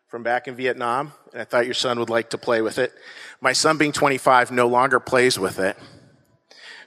from 0.08 0.24
back 0.24 0.48
in 0.48 0.56
Vietnam, 0.56 1.12
and 1.32 1.40
I 1.40 1.44
thought 1.44 1.66
your 1.66 1.74
son 1.74 2.00
would 2.00 2.10
like 2.10 2.30
to 2.30 2.38
play 2.38 2.62
with 2.62 2.78
it. 2.78 2.92
My 3.40 3.52
son, 3.52 3.78
being 3.78 3.92
25, 3.92 4.50
no 4.50 4.66
longer 4.66 4.98
plays 4.98 5.38
with 5.38 5.60
it. 5.60 5.76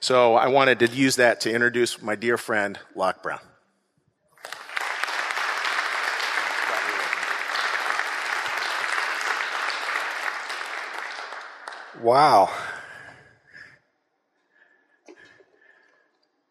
So 0.01 0.35
I 0.35 0.49
wanted 0.49 0.79
to 0.79 0.87
use 0.87 1.15
that 1.15 1.39
to 1.41 1.53
introduce 1.53 2.01
my 2.01 2.17
dear 2.17 2.37
friend, 2.37 2.77
Locke 2.95 3.23
Brown. 3.23 3.39
Wow. 12.01 12.49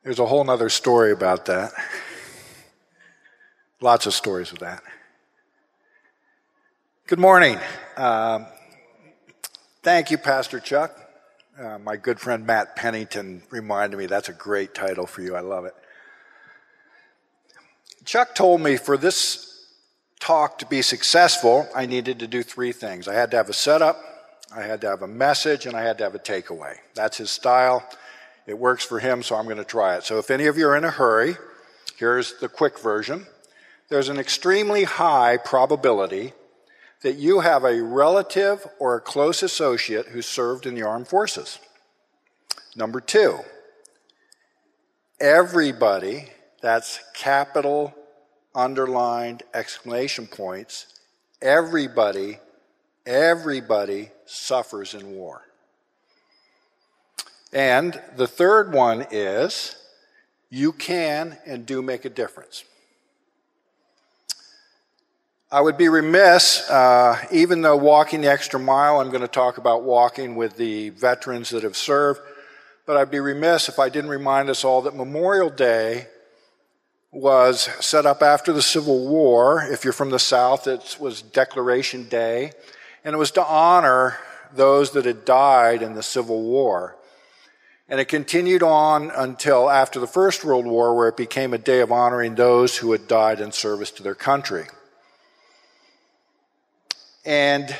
There's 0.04 0.20
a 0.20 0.26
whole 0.26 0.48
other 0.48 0.68
story 0.68 1.10
about 1.10 1.46
that. 1.46 1.72
Lots 3.80 4.06
of 4.06 4.14
stories 4.14 4.52
of 4.52 4.60
that. 4.60 4.84
Good 7.08 7.18
morning. 7.18 7.58
Um, 7.96 8.46
thank 9.82 10.12
you, 10.12 10.18
Pastor 10.18 10.60
Chuck. 10.60 10.96
Uh, 11.58 11.78
my 11.78 11.96
good 11.96 12.20
friend 12.20 12.46
Matt 12.46 12.76
Pennington 12.76 13.42
reminded 13.50 13.96
me 13.96 14.06
that's 14.06 14.28
a 14.28 14.32
great 14.32 14.72
title 14.72 15.06
for 15.06 15.20
you. 15.20 15.34
I 15.34 15.40
love 15.40 15.64
it. 15.64 15.74
Chuck 18.04 18.36
told 18.36 18.60
me 18.60 18.76
for 18.76 18.96
this 18.96 19.66
talk 20.20 20.58
to 20.58 20.66
be 20.66 20.80
successful, 20.80 21.68
I 21.74 21.86
needed 21.86 22.20
to 22.20 22.28
do 22.28 22.44
three 22.44 22.70
things. 22.70 23.08
I 23.08 23.14
had 23.14 23.32
to 23.32 23.36
have 23.36 23.48
a 23.48 23.54
setup, 23.54 24.09
I 24.54 24.62
had 24.62 24.80
to 24.80 24.88
have 24.88 25.02
a 25.02 25.08
message, 25.08 25.66
and 25.66 25.76
I 25.76 25.82
had 25.82 25.98
to 25.98 26.04
have 26.04 26.14
a 26.14 26.18
takeaway. 26.18 26.76
That's 26.94 27.18
his 27.18 27.30
style. 27.30 27.88
It 28.46 28.58
works 28.58 28.84
for 28.84 28.98
him, 28.98 29.22
so 29.22 29.36
I'm 29.36 29.44
going 29.44 29.58
to 29.58 29.64
try 29.64 29.96
it. 29.96 30.04
So 30.04 30.18
if 30.18 30.30
any 30.30 30.46
of 30.46 30.58
you 30.58 30.66
are 30.66 30.76
in 30.76 30.84
a 30.84 30.90
hurry, 30.90 31.36
here's 31.96 32.34
the 32.40 32.48
quick 32.48 32.78
version. 32.80 33.26
There's 33.88 34.08
an 34.08 34.18
extremely 34.18 34.84
high 34.84 35.36
probability 35.36 36.32
that 37.02 37.16
you 37.16 37.40
have 37.40 37.64
a 37.64 37.82
relative 37.82 38.66
or 38.78 38.96
a 38.96 39.00
close 39.00 39.42
associate 39.42 40.06
who 40.06 40.22
served 40.22 40.66
in 40.66 40.74
the 40.74 40.82
armed 40.82 41.08
forces. 41.08 41.58
Number 42.76 43.00
two, 43.00 43.38
everybody, 45.20 46.26
that's 46.60 47.00
capital, 47.14 47.94
underlined, 48.54 49.42
exclamation 49.54 50.26
points, 50.26 51.00
everybody, 51.40 52.38
everybody 53.06 54.10
suffers 54.30 54.94
in 54.94 55.12
war. 55.12 55.42
And 57.52 58.00
the 58.16 58.28
third 58.28 58.72
one 58.72 59.06
is 59.10 59.76
you 60.50 60.72
can 60.72 61.38
and 61.46 61.66
do 61.66 61.82
make 61.82 62.04
a 62.04 62.10
difference. 62.10 62.64
I 65.52 65.60
would 65.60 65.76
be 65.76 65.88
remiss, 65.88 66.70
uh, 66.70 67.18
even 67.32 67.62
though 67.62 67.76
walking 67.76 68.20
the 68.20 68.30
extra 68.30 68.60
mile, 68.60 69.00
I'm 69.00 69.08
going 69.08 69.20
to 69.20 69.28
talk 69.28 69.58
about 69.58 69.82
walking 69.82 70.36
with 70.36 70.56
the 70.56 70.90
veterans 70.90 71.50
that 71.50 71.64
have 71.64 71.76
served, 71.76 72.20
but 72.86 72.96
I'd 72.96 73.10
be 73.10 73.18
remiss 73.18 73.68
if 73.68 73.80
I 73.80 73.88
didn't 73.88 74.10
remind 74.10 74.48
us 74.48 74.64
all 74.64 74.82
that 74.82 74.94
Memorial 74.94 75.50
Day 75.50 76.06
was 77.10 77.62
set 77.80 78.06
up 78.06 78.22
after 78.22 78.52
the 78.52 78.62
Civil 78.62 79.08
War. 79.08 79.60
If 79.60 79.82
you're 79.82 79.92
from 79.92 80.10
the 80.10 80.20
South, 80.20 80.68
it 80.68 80.96
was 81.00 81.20
Decoration 81.20 82.08
Day, 82.08 82.52
and 83.04 83.14
it 83.14 83.18
was 83.18 83.30
to 83.32 83.44
honor 83.44 84.18
those 84.54 84.92
that 84.92 85.04
had 85.04 85.24
died 85.24 85.82
in 85.82 85.94
the 85.94 86.02
Civil 86.02 86.42
War. 86.42 86.96
And 87.88 87.98
it 87.98 88.06
continued 88.06 88.62
on 88.62 89.10
until 89.10 89.68
after 89.68 89.98
the 89.98 90.06
First 90.06 90.44
World 90.44 90.66
War, 90.66 90.94
where 90.94 91.08
it 91.08 91.16
became 91.16 91.52
a 91.52 91.58
day 91.58 91.80
of 91.80 91.90
honoring 91.90 92.36
those 92.36 92.76
who 92.76 92.92
had 92.92 93.08
died 93.08 93.40
in 93.40 93.50
service 93.50 93.90
to 93.92 94.02
their 94.02 94.14
country. 94.14 94.66
And 97.24 97.74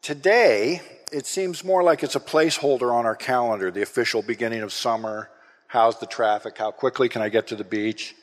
today, 0.00 0.80
it 1.12 1.26
seems 1.26 1.64
more 1.64 1.82
like 1.82 2.02
it's 2.02 2.16
a 2.16 2.20
placeholder 2.20 2.92
on 2.92 3.04
our 3.04 3.14
calendar, 3.14 3.70
the 3.70 3.82
official 3.82 4.22
beginning 4.22 4.62
of 4.62 4.72
summer. 4.72 5.30
How's 5.66 5.98
the 6.00 6.06
traffic? 6.06 6.56
How 6.56 6.70
quickly 6.70 7.10
can 7.10 7.20
I 7.20 7.28
get 7.28 7.48
to 7.48 7.56
the 7.56 7.64
beach? 7.64 8.14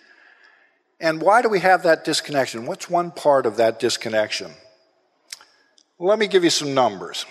And 1.00 1.22
why 1.22 1.42
do 1.42 1.50
we 1.50 1.60
have 1.60 1.84
that 1.84 2.06
disconnection? 2.06 2.66
What's 2.66 2.90
one 2.90 3.12
part 3.12 3.46
of 3.46 3.58
that 3.58 3.80
disconnection? 3.80 4.52
Let 6.00 6.20
me 6.20 6.28
give 6.28 6.44
you 6.44 6.50
some 6.50 6.74
numbers. 6.74 7.26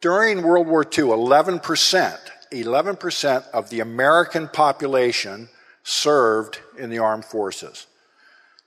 During 0.00 0.42
World 0.42 0.66
War 0.66 0.82
II, 0.82 1.04
11%, 1.04 2.18
11% 2.52 3.50
of 3.50 3.70
the 3.70 3.80
American 3.80 4.48
population 4.48 5.48
served 5.82 6.58
in 6.78 6.90
the 6.90 6.98
armed 6.98 7.24
forces. 7.24 7.86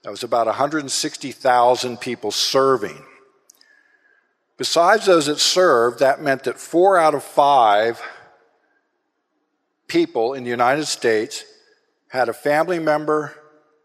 That 0.02 0.10
was 0.10 0.22
about 0.22 0.46
160,000 0.46 2.00
people 2.00 2.30
serving. 2.30 3.04
Besides 4.56 5.06
those 5.06 5.26
that 5.26 5.38
served, 5.38 6.00
that 6.00 6.20
meant 6.20 6.44
that 6.44 6.58
four 6.58 6.98
out 6.98 7.14
of 7.14 7.22
five 7.22 8.00
people 9.86 10.34
in 10.34 10.44
the 10.44 10.50
United 10.50 10.86
States 10.86 11.44
had 12.08 12.28
a 12.28 12.32
family 12.32 12.78
member, 12.78 13.34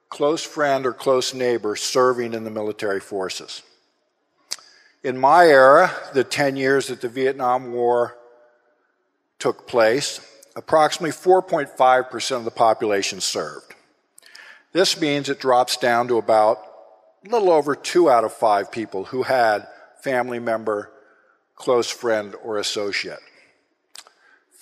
close 0.10 0.44
friend, 0.44 0.86
or 0.86 0.94
close 0.94 1.34
neighbor 1.34 1.76
serving 1.76 2.34
in 2.34 2.44
the 2.44 2.50
military 2.50 3.00
forces. 3.00 3.62
In 5.04 5.18
my 5.18 5.48
era, 5.48 5.92
the 6.14 6.24
10 6.24 6.56
years 6.56 6.88
that 6.88 7.02
the 7.02 7.10
Vietnam 7.10 7.74
War 7.74 8.18
took 9.38 9.68
place, 9.68 10.22
approximately 10.56 11.12
4.5% 11.12 12.38
of 12.38 12.46
the 12.46 12.52
population 12.52 13.20
served. 13.20 13.74
This 14.72 15.00
means 15.00 15.28
it 15.28 15.40
drops 15.40 15.76
down 15.76 16.08
to 16.08 16.18
about 16.18 16.60
a 17.26 17.30
little 17.30 17.52
over 17.52 17.76
two 17.76 18.10
out 18.10 18.24
of 18.24 18.34
five 18.34 18.72
people 18.72 19.06
who 19.06 19.24
had 19.24 19.68
family 20.02 20.40
member, 20.40 20.92
close 21.56 21.90
friend, 21.90 22.36
or 22.44 22.58
associate. 22.58 23.20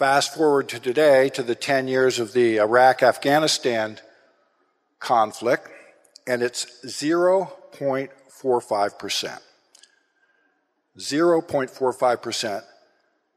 Fast 0.01 0.34
forward 0.34 0.65
to 0.70 0.79
today, 0.79 1.29
to 1.29 1.43
the 1.43 1.53
10 1.53 1.88
years 1.88 2.17
of 2.17 2.34
the 2.34 2.58
Iraq 2.58 3.03
Afghanistan 3.03 4.00
conflict, 4.98 5.67
and 6.25 6.41
it's 6.41 6.65
0.45%. 6.88 9.39
0.45% 10.98 12.63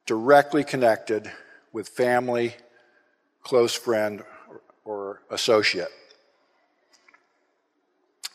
directly 0.07 0.65
connected 0.65 1.31
with 1.75 1.87
family, 1.87 2.55
close 3.43 3.75
friend, 3.75 4.23
or 4.87 5.21
associate. 5.31 5.93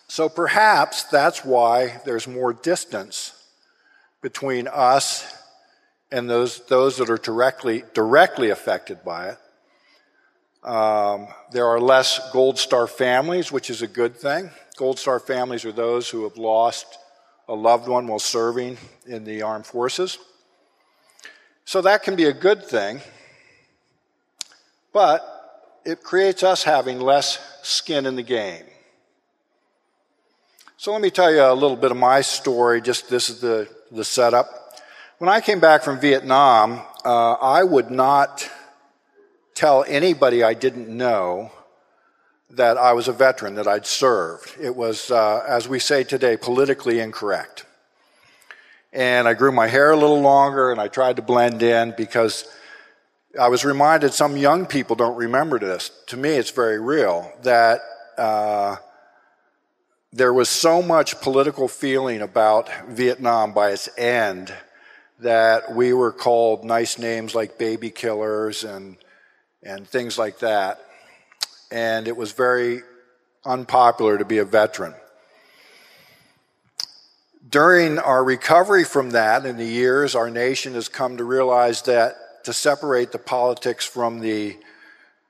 So 0.07 0.29
perhaps 0.29 1.01
that's 1.05 1.43
why 1.43 2.00
there's 2.05 2.27
more 2.27 2.53
distance 2.53 3.43
between 4.21 4.67
us 4.67 5.38
and 6.11 6.29
those, 6.29 6.65
those 6.65 6.97
that 6.97 7.09
are 7.09 7.17
directly, 7.17 7.83
directly 7.93 8.49
affected 8.49 9.03
by 9.03 9.29
it. 9.29 9.37
Um, 10.67 11.27
there 11.51 11.67
are 11.67 11.79
less 11.79 12.31
Gold 12.31 12.57
Star 12.57 12.87
families, 12.87 13.51
which 13.51 13.69
is 13.69 13.81
a 13.81 13.87
good 13.87 14.15
thing. 14.15 14.49
Gold 14.75 14.99
Star 14.99 15.19
families 15.19 15.65
are 15.65 15.71
those 15.71 16.09
who 16.09 16.23
have 16.23 16.37
lost 16.37 16.97
a 17.47 17.53
loved 17.55 17.87
one 17.87 18.07
while 18.07 18.19
serving 18.19 18.77
in 19.07 19.23
the 19.23 19.41
armed 19.41 19.65
forces. 19.65 20.17
So 21.65 21.81
that 21.81 22.03
can 22.03 22.15
be 22.15 22.25
a 22.25 22.33
good 22.33 22.63
thing, 22.63 23.01
but 24.91 25.21
it 25.85 26.03
creates 26.03 26.43
us 26.43 26.63
having 26.63 26.99
less 26.99 27.39
skin 27.63 28.05
in 28.05 28.15
the 28.15 28.23
game. 28.23 28.63
So 30.77 30.91
let 30.91 31.01
me 31.01 31.09
tell 31.09 31.31
you 31.31 31.41
a 31.41 31.53
little 31.53 31.77
bit 31.77 31.91
of 31.91 31.97
my 31.97 32.21
story. 32.21 32.81
Just 32.81 33.09
this 33.09 33.29
is 33.29 33.39
the, 33.39 33.67
the 33.91 34.03
setup. 34.03 34.68
When 35.19 35.27
I 35.27 35.41
came 35.41 35.59
back 35.59 35.83
from 35.83 35.99
Vietnam, 35.99 36.81
uh, 37.03 37.33
I 37.33 37.61
would 37.61 37.91
not 37.91 38.49
tell 39.53 39.83
anybody 39.85 40.43
I 40.43 40.53
didn't 40.53 40.88
know 40.88 41.51
that 42.51 42.77
I 42.77 42.93
was 42.93 43.09
a 43.09 43.11
veteran, 43.11 43.55
that 43.55 43.67
I'd 43.67 43.85
served. 43.85 44.55
It 44.57 44.77
was, 44.77 45.11
uh, 45.11 45.43
as 45.45 45.67
we 45.67 45.77
say 45.77 46.05
today, 46.05 46.38
politically 46.38 47.01
incorrect. 47.01 47.65
And 48.93 49.27
I 49.27 49.33
grew 49.33 49.51
my 49.51 49.67
hair 49.67 49.91
a 49.91 49.97
little 49.97 50.21
longer 50.21 50.71
and 50.71 50.79
I 50.79 50.88
tried 50.88 51.17
to 51.17 51.21
blend 51.21 51.61
in 51.63 51.93
because 51.97 52.45
I 53.38 53.49
was 53.49 53.65
reminded 53.65 54.13
some 54.13 54.38
young 54.38 54.65
people 54.65 54.95
don't 54.95 55.17
remember 55.17 55.59
this. 55.59 55.91
To 56.07 56.15
me, 56.15 56.29
it's 56.29 56.51
very 56.51 56.79
real 56.79 57.29
that 57.43 57.81
uh, 58.17 58.77
there 60.13 60.31
was 60.31 60.47
so 60.47 60.81
much 60.81 61.19
political 61.19 61.67
feeling 61.67 62.21
about 62.21 62.69
Vietnam 62.88 63.51
by 63.51 63.71
its 63.71 63.89
end 63.97 64.53
that 65.19 65.75
we 65.75 65.93
were 65.93 66.11
called 66.11 66.63
nice 66.63 66.97
names 66.97 67.35
like 67.35 67.57
baby 67.57 67.89
killers 67.89 68.63
and, 68.63 68.97
and 69.61 69.88
things 69.88 70.17
like 70.17 70.39
that. 70.39 70.79
And 71.71 72.07
it 72.07 72.15
was 72.15 72.31
very 72.31 72.81
unpopular 73.45 74.17
to 74.17 74.25
be 74.25 74.38
a 74.38 74.45
veteran. 74.45 74.93
During 77.49 77.97
our 77.99 78.23
recovery 78.23 78.83
from 78.83 79.11
that 79.11 79.45
in 79.45 79.57
the 79.57 79.65
years, 79.65 80.15
our 80.15 80.29
nation 80.29 80.73
has 80.75 80.88
come 80.88 81.17
to 81.17 81.23
realize 81.23 81.81
that 81.83 82.43
to 82.45 82.53
separate 82.53 83.11
the 83.11 83.19
politics 83.19 83.85
from 83.85 84.19
the 84.19 84.55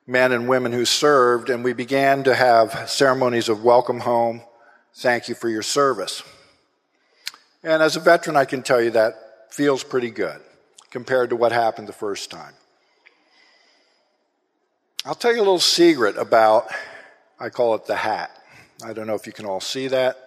men 0.06 0.32
and 0.32 0.48
women 0.48 0.72
who 0.72 0.86
served, 0.86 1.50
and 1.50 1.64
we 1.64 1.74
began 1.74 2.24
to 2.24 2.36
have 2.36 2.90
ceremonies 2.90 3.48
of 3.48 3.64
welcome 3.64 4.02
home, 4.02 4.42
thank 4.96 5.30
you 5.30 5.36
for 5.36 5.50
your 5.50 5.62
service. 5.62 6.24
And 7.64 7.82
as 7.82 7.96
a 7.96 8.00
veteran, 8.00 8.36
I 8.36 8.46
can 8.46 8.64
tell 8.64 8.82
you 8.82 8.92
that 8.92 9.29
feels 9.50 9.84
pretty 9.84 10.10
good 10.10 10.42
compared 10.92 11.30
to 11.30 11.36
what 11.36 11.52
happened 11.52 11.88
the 11.88 11.94
first 11.94 12.32
time. 12.32 12.54
I'll 15.06 15.16
tell 15.16 15.32
you 15.32 15.38
a 15.38 15.40
little 15.40 15.60
secret 15.60 16.18
about, 16.18 16.68
I 17.40 17.50
call 17.50 17.76
it 17.76 17.86
the 17.86 17.96
hat. 17.96 18.32
I 18.84 18.94
don't 18.94 19.08
know 19.08 19.16
if 19.16 19.26
you 19.26 19.34
can 19.34 19.46
all 19.46 19.62
see 19.62 19.88
that, 19.88 20.18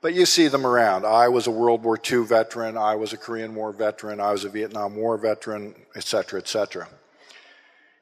but 0.00 0.14
you 0.14 0.26
see 0.26 0.48
them 0.48 0.66
around. 0.66 1.04
I 1.04 1.28
was 1.28 1.46
a 1.46 1.50
World 1.50 1.82
War 1.82 1.98
II 1.98 2.24
veteran, 2.24 2.76
I 2.76 2.94
was 2.94 3.12
a 3.12 3.16
Korean 3.16 3.54
War 3.54 3.72
veteran, 3.72 4.20
I 4.20 4.32
was 4.32 4.44
a 4.44 4.48
Vietnam 4.48 4.96
War 4.96 5.16
veteran, 5.18 5.74
etc., 5.94 6.40
etc. 6.40 6.88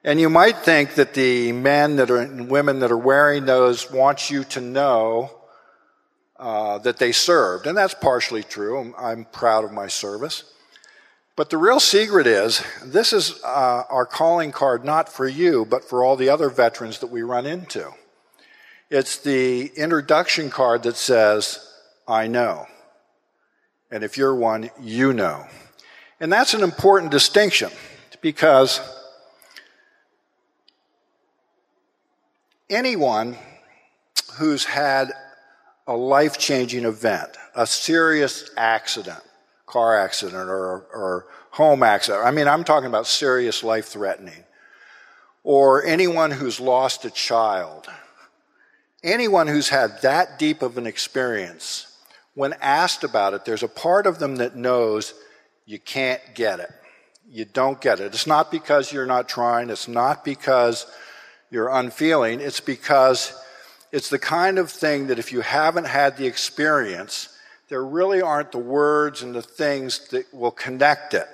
And 0.04 0.20
you 0.20 0.30
might 0.30 0.58
think 0.58 0.94
that 0.94 1.14
the 1.14 1.52
men 1.52 1.96
that 1.96 2.10
are 2.10 2.18
and 2.18 2.48
women 2.48 2.78
that 2.80 2.92
are 2.92 2.96
wearing 2.96 3.46
those 3.46 3.90
want 3.90 4.30
you 4.30 4.44
to 4.44 4.60
know 4.60 5.37
uh, 6.38 6.78
that 6.78 6.98
they 6.98 7.12
served, 7.12 7.66
and 7.66 7.76
that's 7.76 7.94
partially 7.94 8.42
true. 8.42 8.78
I'm, 8.78 8.94
I'm, 8.96 9.24
proud 9.24 9.64
of 9.64 9.72
my 9.72 9.88
service. 9.88 10.44
But 11.34 11.50
the 11.50 11.56
real 11.56 11.80
secret 11.80 12.26
is 12.26 12.62
this 12.84 13.12
is 13.12 13.40
uh, 13.44 13.84
our 13.90 14.06
calling 14.06 14.52
card 14.52 14.84
not 14.84 15.08
for 15.08 15.26
you, 15.26 15.64
but 15.64 15.84
for 15.84 16.04
all 16.04 16.16
the 16.16 16.28
other 16.28 16.48
veterans 16.48 16.98
that 17.00 17.08
we 17.08 17.22
run 17.22 17.46
into. 17.46 17.90
It's 18.90 19.18
the 19.18 19.66
introduction 19.76 20.50
card 20.50 20.84
that 20.84 20.96
says, 20.96 21.72
I 22.06 22.26
know. 22.26 22.66
And 23.90 24.02
if 24.02 24.16
you're 24.16 24.34
one, 24.34 24.70
you 24.80 25.12
know. 25.12 25.46
And 26.20 26.32
that's 26.32 26.54
an 26.54 26.62
important 26.62 27.10
distinction 27.10 27.70
because 28.20 28.80
anyone 32.70 33.36
who's 34.34 34.64
had 34.64 35.12
a 35.88 35.96
life 35.96 36.38
changing 36.38 36.84
event, 36.84 37.30
a 37.56 37.66
serious 37.66 38.50
accident, 38.58 39.22
car 39.64 39.98
accident 39.98 40.48
or, 40.48 40.86
or 40.94 41.26
home 41.52 41.82
accident, 41.82 42.24
I 42.24 42.30
mean, 42.30 42.46
I'm 42.46 42.62
talking 42.62 42.88
about 42.88 43.06
serious 43.06 43.64
life 43.64 43.86
threatening, 43.86 44.44
or 45.42 45.82
anyone 45.84 46.30
who's 46.30 46.60
lost 46.60 47.06
a 47.06 47.10
child, 47.10 47.88
anyone 49.02 49.46
who's 49.46 49.70
had 49.70 50.02
that 50.02 50.38
deep 50.38 50.60
of 50.60 50.76
an 50.76 50.86
experience, 50.86 51.96
when 52.34 52.52
asked 52.60 53.02
about 53.02 53.32
it, 53.32 53.46
there's 53.46 53.62
a 53.62 53.68
part 53.68 54.06
of 54.06 54.18
them 54.18 54.36
that 54.36 54.54
knows 54.54 55.14
you 55.64 55.78
can't 55.78 56.20
get 56.34 56.60
it. 56.60 56.70
You 57.30 57.46
don't 57.46 57.80
get 57.80 57.98
it. 57.98 58.14
It's 58.14 58.26
not 58.26 58.50
because 58.50 58.92
you're 58.92 59.06
not 59.06 59.28
trying, 59.28 59.70
it's 59.70 59.88
not 59.88 60.22
because 60.22 60.86
you're 61.50 61.68
unfeeling, 61.70 62.40
it's 62.40 62.60
because 62.60 63.32
it's 63.92 64.10
the 64.10 64.18
kind 64.18 64.58
of 64.58 64.70
thing 64.70 65.06
that 65.08 65.18
if 65.18 65.32
you 65.32 65.40
haven't 65.40 65.86
had 65.86 66.16
the 66.16 66.26
experience, 66.26 67.36
there 67.68 67.84
really 67.84 68.20
aren't 68.22 68.52
the 68.52 68.58
words 68.58 69.22
and 69.22 69.34
the 69.34 69.42
things 69.42 70.08
that 70.08 70.32
will 70.32 70.50
connect 70.50 71.14
it. 71.14 71.26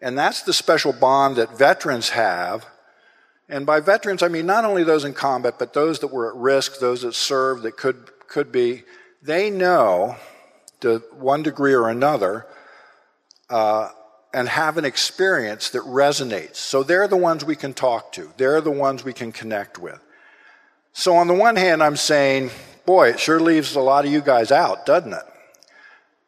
And 0.00 0.18
that's 0.18 0.42
the 0.42 0.52
special 0.52 0.92
bond 0.92 1.36
that 1.36 1.56
veterans 1.56 2.10
have 2.10 2.66
and 3.48 3.66
by 3.66 3.80
veterans, 3.80 4.22
I 4.22 4.28
mean 4.28 4.46
not 4.46 4.64
only 4.64 4.84
those 4.84 5.04
in 5.04 5.12
combat, 5.12 5.58
but 5.58 5.74
those 5.74 5.98
that 6.00 6.08
were 6.08 6.28
at 6.28 6.36
risk, 6.36 6.78
those 6.78 7.02
that 7.02 7.14
served, 7.14 7.62
that 7.64 7.76
could, 7.76 8.10
could 8.26 8.50
be, 8.50 8.84
they 9.22 9.50
know 9.50 10.16
to 10.80 11.02
one 11.12 11.42
degree 11.42 11.74
or 11.74 11.88
another 11.88 12.46
uh, 13.50 13.90
and 14.32 14.48
have 14.48 14.78
an 14.78 14.84
experience 14.84 15.70
that 15.70 15.82
resonates. 15.82 16.56
So 16.56 16.82
they're 16.82 17.08
the 17.08 17.16
ones 17.16 17.44
we 17.44 17.56
can 17.56 17.74
talk 17.74 18.12
to, 18.12 18.32
they're 18.36 18.60
the 18.60 18.70
ones 18.70 19.04
we 19.04 19.12
can 19.12 19.30
connect 19.30 19.78
with. 19.78 20.00
So, 20.96 21.16
on 21.16 21.26
the 21.26 21.34
one 21.34 21.56
hand, 21.56 21.82
I'm 21.82 21.96
saying, 21.96 22.52
boy, 22.86 23.08
it 23.08 23.18
sure 23.18 23.40
leaves 23.40 23.74
a 23.74 23.80
lot 23.80 24.04
of 24.04 24.12
you 24.12 24.20
guys 24.20 24.52
out, 24.52 24.86
doesn't 24.86 25.12
it? 25.12 25.24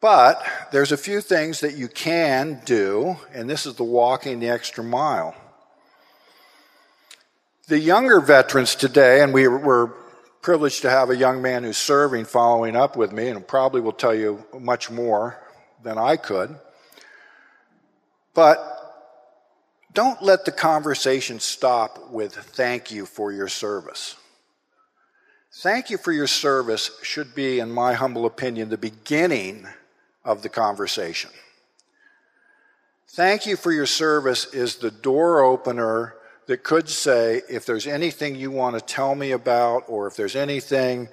But 0.01 0.45
there's 0.73 0.91
a 0.91 0.97
few 0.97 1.21
things 1.21 1.61
that 1.61 1.75
you 1.75 1.87
can 1.87 2.61
do, 2.65 3.15
and 3.33 3.49
this 3.49 3.65
is 3.65 3.75
the 3.75 3.85
walking 3.85 4.41
the 4.41 4.49
extra 4.49 4.83
mile. 4.83 5.35
The 7.69 7.79
younger 7.79 8.19
veterans 8.19 8.75
today, 8.75 9.23
and 9.23 9.33
we 9.33 9.47
were 9.47 9.87
privileged 10.41 10.81
to 10.81 10.89
have 10.89 11.09
a 11.09 11.15
young 11.15 11.41
man 11.41 11.63
who's 11.63 11.77
serving 11.77 12.25
following 12.25 12.75
up 12.75 12.97
with 12.97 13.13
me, 13.13 13.29
and 13.29 13.47
probably 13.47 13.79
will 13.79 13.93
tell 13.93 14.13
you 14.13 14.43
much 14.59 14.91
more 14.91 15.41
than 15.81 15.97
I 15.97 16.17
could. 16.17 16.53
But 18.33 18.59
don't 19.93 20.21
let 20.21 20.43
the 20.43 20.51
conversation 20.51 21.39
stop 21.39 22.11
with 22.11 22.35
thank 22.35 22.91
you 22.91 23.05
for 23.05 23.31
your 23.31 23.47
service. 23.47 24.17
Thank 25.61 25.89
you 25.89 25.97
for 25.97 26.11
your 26.11 26.27
service 26.27 26.91
should 27.01 27.33
be, 27.33 27.57
in 27.57 27.71
my 27.71 27.95
humble 27.95 28.27
opinion, 28.27 28.69
the 28.69 28.77
beginning 28.77 29.65
of 30.23 30.43
the 30.43 30.49
conversation. 30.49 31.31
Thank 33.07 33.47
you 33.47 33.57
for 33.57 33.71
your 33.71 33.87
service 33.87 34.53
is 34.53 34.75
the 34.75 34.91
door 34.91 35.41
opener 35.41 36.13
that 36.45 36.63
could 36.63 36.87
say, 36.87 37.41
if 37.49 37.65
there's 37.65 37.87
anything 37.87 38.35
you 38.35 38.51
want 38.51 38.77
to 38.77 38.85
tell 38.85 39.15
me 39.15 39.31
about, 39.31 39.85
or 39.87 40.05
if 40.05 40.15
there's 40.15 40.35
anything, 40.35 41.09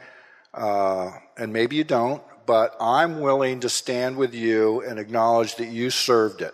uh, 0.52 1.12
and 1.38 1.50
maybe 1.50 1.76
you 1.76 1.84
don't, 1.84 2.22
but 2.44 2.76
I'm 2.78 3.20
willing 3.20 3.60
to 3.60 3.70
stand 3.70 4.18
with 4.18 4.34
you 4.34 4.82
and 4.82 4.98
acknowledge 4.98 5.54
that 5.54 5.68
you 5.68 5.88
served 5.88 6.42
it. 6.42 6.52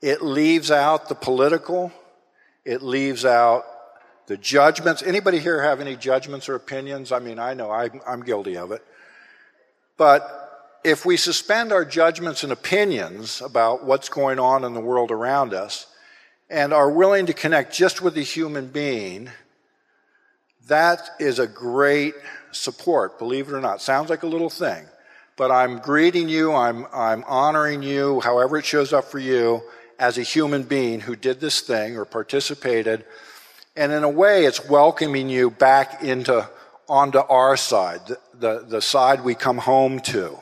It 0.00 0.22
leaves 0.22 0.72
out 0.72 1.08
the 1.08 1.14
political, 1.14 1.92
it 2.64 2.82
leaves 2.82 3.24
out 3.24 3.64
the 4.32 4.38
judgments. 4.38 5.02
Anybody 5.02 5.38
here 5.38 5.60
have 5.60 5.82
any 5.82 5.94
judgments 5.94 6.48
or 6.48 6.54
opinions? 6.54 7.12
I 7.12 7.18
mean, 7.18 7.38
I 7.38 7.52
know 7.52 7.70
I'm, 7.70 8.00
I'm 8.06 8.22
guilty 8.22 8.56
of 8.56 8.72
it. 8.72 8.82
But 9.98 10.78
if 10.82 11.04
we 11.04 11.18
suspend 11.18 11.70
our 11.70 11.84
judgments 11.84 12.42
and 12.42 12.50
opinions 12.50 13.42
about 13.42 13.84
what's 13.84 14.08
going 14.08 14.38
on 14.38 14.64
in 14.64 14.72
the 14.72 14.80
world 14.80 15.10
around 15.10 15.52
us, 15.52 15.86
and 16.48 16.72
are 16.72 16.90
willing 16.90 17.26
to 17.26 17.34
connect 17.34 17.74
just 17.74 18.00
with 18.00 18.14
the 18.14 18.22
human 18.22 18.68
being, 18.68 19.28
that 20.68 21.10
is 21.20 21.38
a 21.38 21.46
great 21.46 22.14
support, 22.52 23.18
believe 23.18 23.48
it 23.48 23.52
or 23.52 23.60
not. 23.60 23.82
Sounds 23.82 24.08
like 24.08 24.22
a 24.22 24.26
little 24.26 24.50
thing, 24.50 24.86
but 25.36 25.50
I'm 25.50 25.78
greeting 25.78 26.30
you, 26.30 26.54
I'm, 26.54 26.86
I'm 26.90 27.22
honoring 27.24 27.82
you, 27.82 28.20
however 28.20 28.56
it 28.56 28.64
shows 28.64 28.94
up 28.94 29.04
for 29.04 29.18
you, 29.18 29.60
as 29.98 30.16
a 30.16 30.22
human 30.22 30.62
being 30.62 31.00
who 31.00 31.16
did 31.16 31.38
this 31.38 31.60
thing 31.60 31.98
or 31.98 32.06
participated. 32.06 33.04
And 33.74 33.90
in 33.90 34.04
a 34.04 34.08
way, 34.08 34.44
it's 34.44 34.68
welcoming 34.68 35.30
you 35.30 35.50
back 35.50 36.02
into, 36.02 36.48
onto 36.88 37.18
our 37.18 37.56
side, 37.56 38.00
the, 38.06 38.18
the, 38.34 38.64
the 38.68 38.82
side 38.82 39.24
we 39.24 39.34
come 39.34 39.58
home 39.58 40.00
to. 40.00 40.38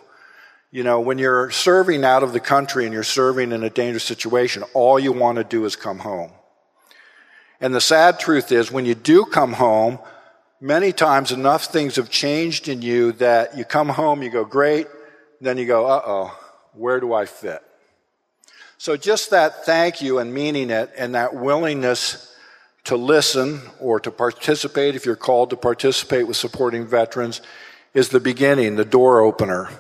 You 0.73 0.83
know, 0.83 1.01
when 1.01 1.19
you're 1.19 1.51
serving 1.51 2.05
out 2.05 2.23
of 2.23 2.33
the 2.33 2.41
country 2.41 2.85
and 2.85 2.95
you're 2.95 3.03
serving 3.03 3.53
in 3.53 3.63
a 3.63 3.71
dangerous 3.71 4.05
situation, 4.05 4.65
all 4.75 4.99
you 4.99 5.13
want 5.13 5.39
to 5.39 5.45
do 5.45 5.65
is 5.65 5.77
come 5.77 6.01
home. 6.01 6.33
And 7.61 7.75
the 7.75 7.81
sad 7.81 8.19
truth 8.19 8.53
is, 8.53 8.73
when 8.73 8.87
you 8.87 8.95
do 8.95 9.25
come 9.25 9.53
home, 9.53 9.99
many 10.61 10.93
times 10.93 11.31
enough 11.31 11.67
things 11.67 11.97
have 11.97 12.11
changed 12.11 12.69
in 12.69 12.83
you 12.83 13.13
that 13.13 13.57
you 13.57 13.65
come 13.65 13.91
home, 13.91 14.23
you 14.23 14.31
go, 14.31 14.45
great, 14.45 14.87
then 15.41 15.59
you 15.59 15.67
go, 15.67 15.87
uh 15.87 16.03
oh, 16.05 16.39
where 16.75 17.01
do 17.01 17.13
I 17.13 17.27
fit? 17.27 17.63
So 18.79 18.97
just 18.97 19.31
that 19.31 19.67
thank 19.67 20.01
you 20.01 20.19
and 20.19 20.33
meaning 20.33 20.71
it 20.71 20.91
and 20.97 21.15
that 21.15 21.35
willingness 21.35 22.30
to 22.91 22.97
listen 22.97 23.63
or 23.81 23.99
to 23.99 24.11
participate, 24.11 24.95
if 24.95 25.07
you're 25.07 25.17
called 25.17 25.51
to 25.51 25.57
participate 25.57 26.29
with 26.29 26.37
supporting 26.37 26.87
veterans, 26.87 27.41
is 27.95 28.11
the 28.11 28.21
beginning, 28.21 28.77
the 28.77 28.85
door 28.85 29.21
opener 29.21 29.71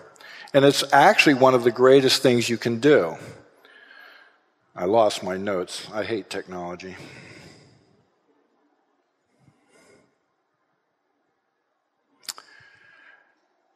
and 0.52 0.64
it's 0.64 0.82
actually 0.92 1.34
one 1.34 1.54
of 1.54 1.64
the 1.64 1.70
greatest 1.70 2.22
things 2.22 2.48
you 2.48 2.58
can 2.58 2.80
do. 2.80 3.16
I 4.74 4.84
lost 4.84 5.22
my 5.22 5.36
notes. 5.36 5.86
I 5.92 6.04
hate 6.04 6.30
technology. 6.30 6.96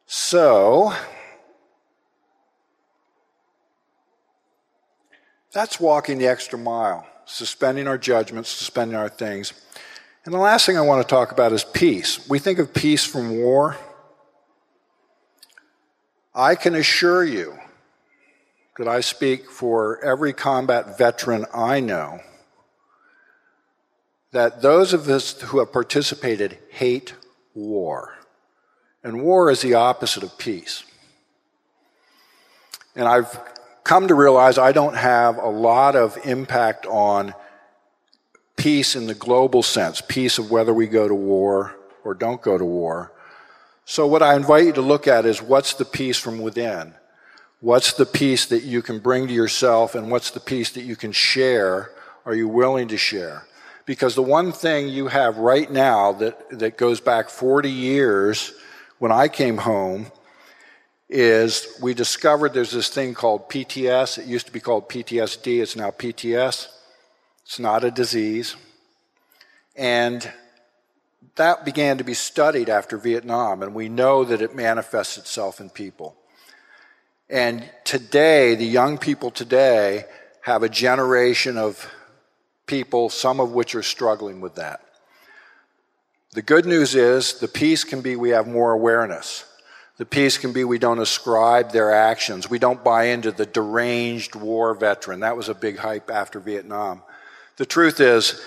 So, 0.07 0.93
that's 5.51 5.79
walking 5.79 6.17
the 6.17 6.27
extra 6.27 6.57
mile, 6.57 7.07
suspending 7.25 7.87
our 7.87 7.97
judgments, 7.97 8.49
suspending 8.49 8.95
our 8.95 9.09
things. 9.09 9.53
And 10.25 10.33
the 10.33 10.39
last 10.39 10.65
thing 10.65 10.77
I 10.77 10.81
want 10.81 11.07
to 11.07 11.07
talk 11.07 11.31
about 11.31 11.53
is 11.53 11.63
peace. 11.63 12.27
We 12.27 12.39
think 12.39 12.59
of 12.59 12.73
peace 12.73 13.03
from 13.03 13.37
war. 13.37 13.77
I 16.33 16.55
can 16.55 16.75
assure 16.75 17.23
you 17.23 17.57
that 18.77 18.87
I 18.87 19.01
speak 19.01 19.49
for 19.49 20.03
every 20.03 20.33
combat 20.33 20.97
veteran 20.97 21.45
I 21.53 21.79
know 21.79 22.19
that 24.31 24.61
those 24.61 24.91
of 24.91 25.07
us 25.07 25.39
who 25.43 25.59
have 25.59 25.71
participated 25.71 26.57
hate 26.69 27.13
war. 27.53 28.17
And 29.01 29.21
war 29.21 29.49
is 29.49 29.61
the 29.61 29.75
opposite 29.75 30.23
of 30.23 30.37
peace. 30.37 30.83
And 32.97 33.07
I've 33.07 33.39
come 33.85 34.07
to 34.07 34.15
realize 34.15 34.57
I 34.57 34.73
don't 34.73 34.97
have 34.97 35.37
a 35.37 35.47
lot 35.47 35.95
of 35.95 36.17
impact 36.25 36.85
on 36.87 37.33
peace 38.57 38.95
in 38.95 39.07
the 39.07 39.13
global 39.13 39.63
sense, 39.63 40.01
peace 40.01 40.37
of 40.37 40.51
whether 40.51 40.73
we 40.73 40.87
go 40.87 41.07
to 41.07 41.15
war 41.15 41.75
or 42.03 42.13
don't 42.15 42.41
go 42.41 42.57
to 42.57 42.65
war. 42.65 43.13
So, 43.85 44.07
what 44.07 44.23
I 44.23 44.35
invite 44.35 44.65
you 44.65 44.73
to 44.73 44.81
look 44.81 45.07
at 45.07 45.25
is 45.25 45.41
what's 45.41 45.75
the 45.75 45.85
peace 45.85 46.17
from 46.17 46.39
within? 46.39 46.95
What's 47.61 47.93
the 47.93 48.07
peace 48.07 48.47
that 48.47 48.63
you 48.63 48.81
can 48.81 48.99
bring 48.99 49.27
to 49.27 49.33
yourself, 49.33 49.93
and 49.93 50.09
what's 50.09 50.31
the 50.31 50.39
peace 50.39 50.71
that 50.71 50.83
you 50.83 50.95
can 50.95 51.11
share? 51.11 51.91
Are 52.25 52.33
you 52.33 52.47
willing 52.47 52.87
to 52.87 52.97
share? 52.97 53.45
Because 53.85 54.15
the 54.15 54.23
one 54.23 54.51
thing 54.51 54.89
you 54.89 55.07
have 55.07 55.37
right 55.37 55.71
now 55.71 56.11
that, 56.13 56.59
that 56.59 56.75
goes 56.75 56.99
back 56.99 57.29
40 57.29 57.69
years 57.69 58.51
when 58.97 59.11
I 59.11 59.27
came 59.27 59.57
home 59.57 60.11
is 61.09 61.77
we 61.81 61.93
discovered 61.93 62.53
there's 62.53 62.71
this 62.71 62.89
thing 62.89 63.13
called 63.13 63.49
PTS. 63.49 64.17
It 64.17 64.25
used 64.25 64.47
to 64.47 64.51
be 64.51 64.59
called 64.59 64.89
PTSD, 64.89 65.61
it's 65.61 65.75
now 65.75 65.91
PTS. 65.91 66.67
It's 67.43 67.59
not 67.59 67.83
a 67.83 67.91
disease. 67.91 68.55
And 69.75 70.31
that 71.35 71.65
began 71.65 71.97
to 71.97 72.03
be 72.03 72.13
studied 72.13 72.69
after 72.69 72.97
Vietnam, 72.97 73.61
and 73.61 73.75
we 73.75 73.89
know 73.89 74.23
that 74.23 74.41
it 74.41 74.55
manifests 74.55 75.17
itself 75.17 75.59
in 75.59 75.69
people. 75.69 76.15
And 77.29 77.69
today, 77.83 78.55
the 78.55 78.65
young 78.65 78.97
people 78.97 79.31
today 79.31 80.05
have 80.41 80.63
a 80.63 80.69
generation 80.69 81.57
of 81.57 81.91
people, 82.67 83.09
some 83.09 83.39
of 83.39 83.51
which 83.51 83.75
are 83.75 83.83
struggling 83.83 84.41
with 84.41 84.55
that. 84.55 84.81
The 86.33 86.41
good 86.41 86.65
news 86.65 86.95
is 86.95 87.39
the 87.39 87.47
peace 87.47 87.83
can 87.83 88.01
be 88.01 88.15
we 88.15 88.29
have 88.29 88.47
more 88.47 88.71
awareness. 88.71 89.45
The 89.97 90.05
peace 90.05 90.37
can 90.37 90.51
be 90.51 90.63
we 90.65 90.77
don't 90.77 90.99
ascribe 90.99 91.71
their 91.71 91.93
actions. 91.93 92.49
We 92.49 92.59
don't 92.59 92.83
buy 92.83 93.05
into 93.05 93.31
the 93.31 93.45
deranged 93.45 94.35
war 94.35 94.73
veteran. 94.73 95.21
That 95.21 95.37
was 95.37 95.47
a 95.47 95.53
big 95.53 95.77
hype 95.77 96.11
after 96.11 96.39
Vietnam. 96.39 97.01
The 97.57 97.65
truth 97.65 98.01
is, 98.01 98.41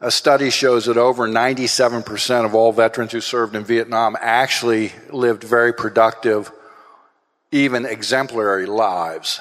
a 0.00 0.10
study 0.10 0.50
shows 0.50 0.86
that 0.86 0.96
over 0.96 1.26
97% 1.26 2.44
of 2.44 2.54
all 2.54 2.72
veterans 2.72 3.12
who 3.12 3.20
served 3.20 3.56
in 3.56 3.64
Vietnam 3.64 4.16
actually 4.20 4.92
lived 5.10 5.42
very 5.42 5.72
productive, 5.72 6.52
even 7.50 7.86
exemplary 7.86 8.66
lives. 8.66 9.40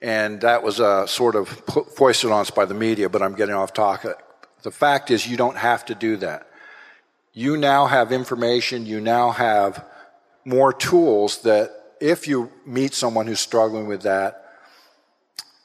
And 0.00 0.42
that 0.42 0.62
was 0.62 0.78
uh, 0.78 1.06
sort 1.06 1.34
of 1.34 1.48
foisted 1.96 2.30
on 2.30 2.42
us 2.42 2.50
by 2.50 2.66
the 2.66 2.74
media, 2.74 3.08
but 3.08 3.22
I'm 3.22 3.34
getting 3.34 3.54
off 3.54 3.72
topic. 3.72 4.16
The 4.62 4.70
fact 4.70 5.10
is, 5.10 5.26
you 5.26 5.36
don't 5.36 5.56
have 5.56 5.84
to 5.86 5.94
do 5.94 6.16
that. 6.18 6.46
You 7.32 7.56
now 7.56 7.86
have 7.86 8.12
information, 8.12 8.86
you 8.86 9.00
now 9.00 9.30
have 9.30 9.84
more 10.44 10.72
tools 10.72 11.42
that 11.42 11.72
if 12.00 12.28
you 12.28 12.50
meet 12.64 12.94
someone 12.94 13.26
who's 13.26 13.40
struggling 13.40 13.86
with 13.86 14.02
that, 14.02 14.44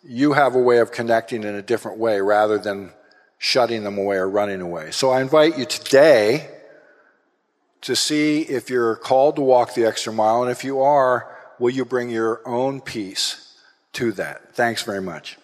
you 0.04 0.34
have 0.34 0.56
a 0.56 0.60
way 0.60 0.80
of 0.80 0.92
connecting 0.92 1.44
in 1.44 1.56
a 1.56 1.62
different 1.62 1.98
way 1.98 2.20
rather 2.20 2.58
than 2.58 2.92
shutting 3.38 3.84
them 3.84 3.98
away 3.98 4.18
or 4.18 4.30
running 4.30 4.62
away. 4.62 4.92
So 4.92 5.10
I 5.10 5.22
invite 5.22 5.58
you 5.58 5.66
today 5.66 6.50
to 7.82 7.96
see 7.96 8.42
if 8.42 8.70
you're 8.70 8.96
called 8.96 9.36
to 9.36 9.42
walk 9.42 9.74
the 9.74 9.86
extra 9.86 10.14
mile, 10.14 10.42
and 10.42 10.52
if 10.52 10.64
you 10.64 10.82
are, 10.82 11.38
will 11.60 11.70
you 11.70 11.84
bring 11.84 12.10
your 12.10 12.42
own 12.48 12.82
peace 12.82 13.58
to 13.94 14.12
that? 14.14 14.54
Thanks 14.56 14.82
very 14.84 15.02
much. 15.02 15.38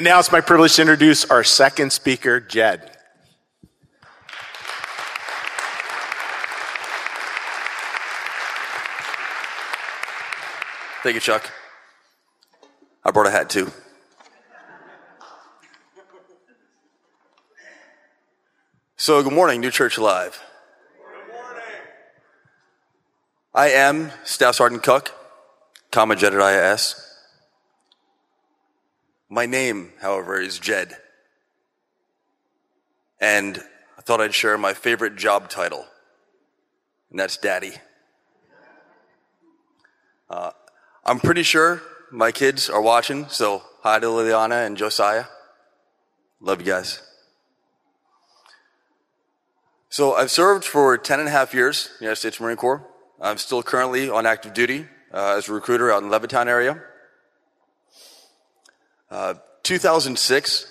And 0.00 0.06
now 0.06 0.18
it's 0.18 0.32
my 0.32 0.40
privilege 0.40 0.76
to 0.76 0.80
introduce 0.80 1.26
our 1.26 1.44
second 1.44 1.92
speaker, 1.92 2.40
Jed. 2.40 2.90
Thank 11.02 11.16
you, 11.16 11.20
Chuck. 11.20 11.52
I 13.04 13.10
brought 13.10 13.26
a 13.26 13.30
hat 13.30 13.50
too. 13.50 13.70
So, 18.96 19.22
good 19.22 19.34
morning, 19.34 19.60
New 19.60 19.70
Church 19.70 19.98
Live. 19.98 20.42
Good 20.96 21.34
morning. 21.34 21.62
I 23.54 23.68
am 23.68 24.12
Staff 24.24 24.54
Sergeant 24.54 24.82
Cook, 24.82 25.12
Comma 25.90 26.16
Jedediah 26.16 26.72
S. 26.72 27.09
My 29.32 29.46
name, 29.46 29.92
however, 30.00 30.40
is 30.40 30.58
Jed. 30.58 30.96
And 33.20 33.62
I 33.96 34.02
thought 34.02 34.20
I'd 34.20 34.34
share 34.34 34.58
my 34.58 34.74
favorite 34.74 35.14
job 35.14 35.48
title, 35.48 35.86
and 37.10 37.20
that's 37.20 37.36
Daddy. 37.36 37.74
Uh, 40.28 40.50
I'm 41.04 41.20
pretty 41.20 41.44
sure 41.44 41.80
my 42.10 42.32
kids 42.32 42.68
are 42.68 42.82
watching, 42.82 43.28
so 43.28 43.62
hi 43.82 44.00
to 44.00 44.06
Liliana 44.06 44.66
and 44.66 44.76
Josiah. 44.76 45.26
Love 46.40 46.60
you 46.60 46.66
guys. 46.66 47.00
So 49.90 50.14
I've 50.14 50.30
served 50.32 50.64
for 50.64 50.98
10 50.98 51.20
and 51.20 51.28
a 51.28 51.32
half 51.32 51.54
years 51.54 51.86
in 51.86 51.92
the 51.98 52.04
United 52.06 52.16
States 52.16 52.40
Marine 52.40 52.56
Corps. 52.56 52.84
I'm 53.20 53.38
still 53.38 53.62
currently 53.62 54.10
on 54.10 54.26
active 54.26 54.54
duty 54.54 54.86
uh, 55.12 55.36
as 55.36 55.48
a 55.48 55.52
recruiter 55.52 55.92
out 55.92 56.02
in 56.02 56.08
Levittown 56.08 56.46
area. 56.46 56.82
Uh, 59.10 59.34
2006, 59.64 60.66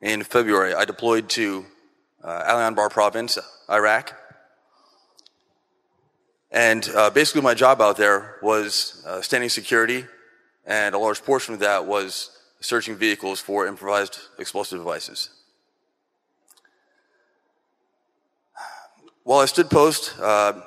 in 0.00 0.24
February, 0.24 0.74
I 0.74 0.84
deployed 0.84 1.28
to 1.30 1.64
uh, 2.24 2.42
Al 2.44 2.58
Anbar 2.58 2.90
province, 2.90 3.38
Iraq. 3.70 4.18
And 6.50 6.88
uh, 6.94 7.10
basically, 7.10 7.42
my 7.42 7.54
job 7.54 7.80
out 7.80 7.96
there 7.96 8.36
was 8.42 9.04
uh, 9.06 9.22
standing 9.22 9.48
security, 9.48 10.04
and 10.66 10.94
a 10.94 10.98
large 10.98 11.22
portion 11.24 11.54
of 11.54 11.60
that 11.60 11.86
was 11.86 12.36
searching 12.60 12.96
vehicles 12.96 13.40
for 13.40 13.66
improvised 13.66 14.18
explosive 14.40 14.80
devices. 14.80 15.30
While 19.22 19.38
I 19.38 19.46
stood 19.46 19.70
post, 19.70 20.18
uh, 20.20 20.60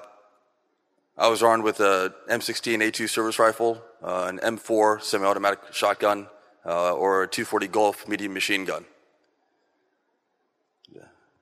I 1.17 1.27
was 1.27 1.43
armed 1.43 1.65
with 1.65 1.81
a 1.81 2.15
M16 2.29 2.79
A2 2.79 3.09
service 3.09 3.37
rifle, 3.37 3.83
uh, 4.01 4.27
an 4.29 4.39
M4 4.39 5.01
semi-automatic 5.01 5.59
shotgun, 5.73 6.27
uh, 6.65 6.93
or 6.93 7.23
a 7.23 7.27
240 7.27 7.67
Golf 7.67 8.07
medium 8.07 8.33
machine 8.33 8.65
gun. 8.65 8.85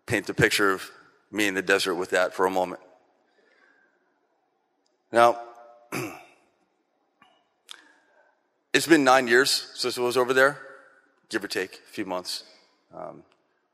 Paint 0.06 0.28
the 0.28 0.34
picture 0.34 0.72
of 0.72 0.92
me 1.32 1.48
in 1.48 1.54
the 1.54 1.62
desert 1.62 1.96
with 1.96 2.10
that 2.10 2.34
for 2.34 2.46
a 2.46 2.52
moment. 2.52 2.82
Now, 5.12 5.40
it's 8.74 8.88
been 8.88 9.04
nine 9.04 9.28
years 9.28 9.72
since 9.76 9.98
I 9.98 10.02
was 10.02 10.18
over 10.18 10.34
there, 10.34 10.60
give 11.30 11.44
or 11.44 11.48
take 11.48 11.76
a 11.76 11.92
few 11.92 12.06
months. 12.06 12.44
Um, 12.94 13.24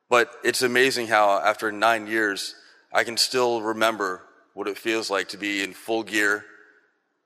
but 0.07 0.31
it's 0.43 0.61
amazing 0.61 1.07
how, 1.07 1.39
after 1.39 1.71
nine 1.71 2.07
years, 2.07 2.55
I 2.93 3.03
can 3.03 3.17
still 3.17 3.61
remember 3.61 4.21
what 4.53 4.67
it 4.67 4.77
feels 4.77 5.09
like 5.09 5.29
to 5.29 5.37
be 5.37 5.63
in 5.63 5.73
full 5.73 6.03
gear 6.03 6.45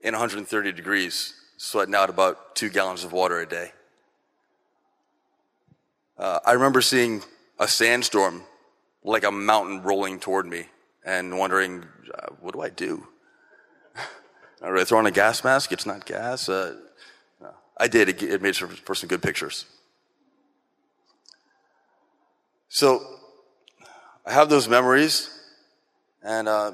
in 0.02 0.14
130 0.14 0.72
degrees, 0.72 1.34
sweating 1.58 1.96
out 1.96 2.10
about 2.10 2.56
two 2.56 2.70
gallons 2.70 3.04
of 3.04 3.12
water 3.12 3.40
a 3.40 3.46
day. 3.46 3.72
Uh, 6.18 6.40
I 6.46 6.52
remember 6.54 6.82
seeing 6.82 7.24
a 7.60 7.68
sandstorm 7.68 8.44
like 9.04 9.24
a 9.24 9.32
mountain 9.32 9.82
rolling 9.84 10.20
toward 10.20 10.46
me 10.46 10.68
and 11.04 11.38
wondering, 11.38 11.86
uh, 12.14 12.28
what 12.40 12.54
do 12.54 12.62
I 12.62 12.70
do? 12.70 13.08
I 14.62 14.84
throw 14.86 15.00
on 15.00 15.06
a 15.06 15.12
gas 15.12 15.44
mask? 15.44 15.72
It's 15.72 15.86
not 15.86 16.06
gas. 16.06 16.48
Uh, 16.48 16.78
I 17.78 17.88
did. 17.88 18.08
It, 18.10 18.24
it 18.24 18.42
made 18.42 18.56
for 18.56 18.96
some 18.96 19.10
good 19.10 19.22
pictures. 19.22 19.66
So 22.70 23.06
I 24.26 24.32
have 24.32 24.50
those 24.50 24.70
memories, 24.70 25.30
and 26.24 26.48
uh, 26.48 26.72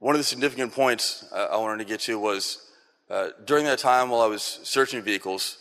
one 0.00 0.14
of 0.14 0.18
the 0.18 0.24
significant 0.24 0.72
points 0.72 1.24
I 1.32 1.56
wanted 1.56 1.78
to 1.78 1.88
get 1.88 2.00
to 2.00 2.18
was 2.18 2.66
uh, 3.08 3.28
during 3.44 3.64
that 3.66 3.78
time 3.78 4.10
while 4.10 4.22
I 4.22 4.26
was 4.26 4.42
searching 4.42 5.00
vehicles, 5.02 5.58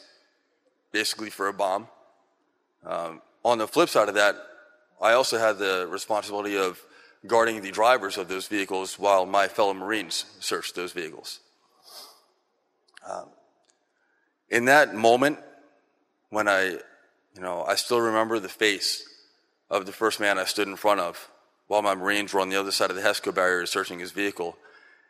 basically 0.91 1.29
for 1.29 1.47
a 1.47 1.53
bomb. 1.53 1.87
Um, 2.85 3.21
on 3.43 3.57
the 3.57 3.67
flip 3.67 3.89
side 3.89 4.09
of 4.09 4.15
that, 4.15 4.35
I 5.01 5.13
also 5.13 5.37
had 5.37 5.57
the 5.57 5.87
responsibility 5.89 6.57
of 6.57 6.81
guarding 7.25 7.61
the 7.61 7.71
drivers 7.71 8.17
of 8.17 8.27
those 8.27 8.47
vehicles 8.47 8.97
while 8.97 9.25
my 9.25 9.47
fellow 9.47 9.73
Marines 9.73 10.25
searched 10.39 10.75
those 10.75 10.91
vehicles. 10.91 11.39
Um, 13.09 13.29
in 14.49 14.65
that 14.65 14.93
moment, 14.93 15.39
when 16.29 16.47
I 16.47 16.77
you 17.35 17.41
know, 17.41 17.63
I 17.63 17.75
still 17.75 18.01
remember 18.01 18.39
the 18.39 18.49
face 18.49 19.07
of 19.69 19.85
the 19.85 19.91
first 19.91 20.19
man 20.19 20.37
I 20.37 20.43
stood 20.43 20.67
in 20.67 20.75
front 20.75 20.99
of 20.99 21.29
while 21.67 21.81
my 21.81 21.95
Marines 21.95 22.33
were 22.33 22.41
on 22.41 22.49
the 22.49 22.59
other 22.59 22.71
side 22.71 22.89
of 22.89 22.95
the 22.95 23.01
HESCO 23.01 23.33
barrier 23.33 23.65
searching 23.65 23.99
his 23.99 24.11
vehicle. 24.11 24.57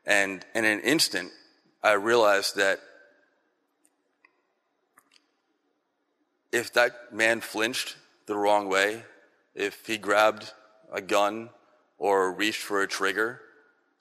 And 0.05 0.45
in 0.53 0.65
an 0.65 0.81
instant, 0.81 1.31
I 1.83 1.93
realized 1.93 2.55
that 2.57 2.79
if 6.51 6.73
that 6.73 7.13
man 7.13 7.41
flinched 7.41 7.95
the 8.25 8.35
wrong 8.35 8.69
way, 8.69 9.03
if 9.55 9.85
he 9.85 9.97
grabbed 9.97 10.51
a 10.91 11.01
gun 11.01 11.49
or 11.97 12.31
reached 12.31 12.61
for 12.61 12.81
a 12.81 12.87
trigger 12.87 13.41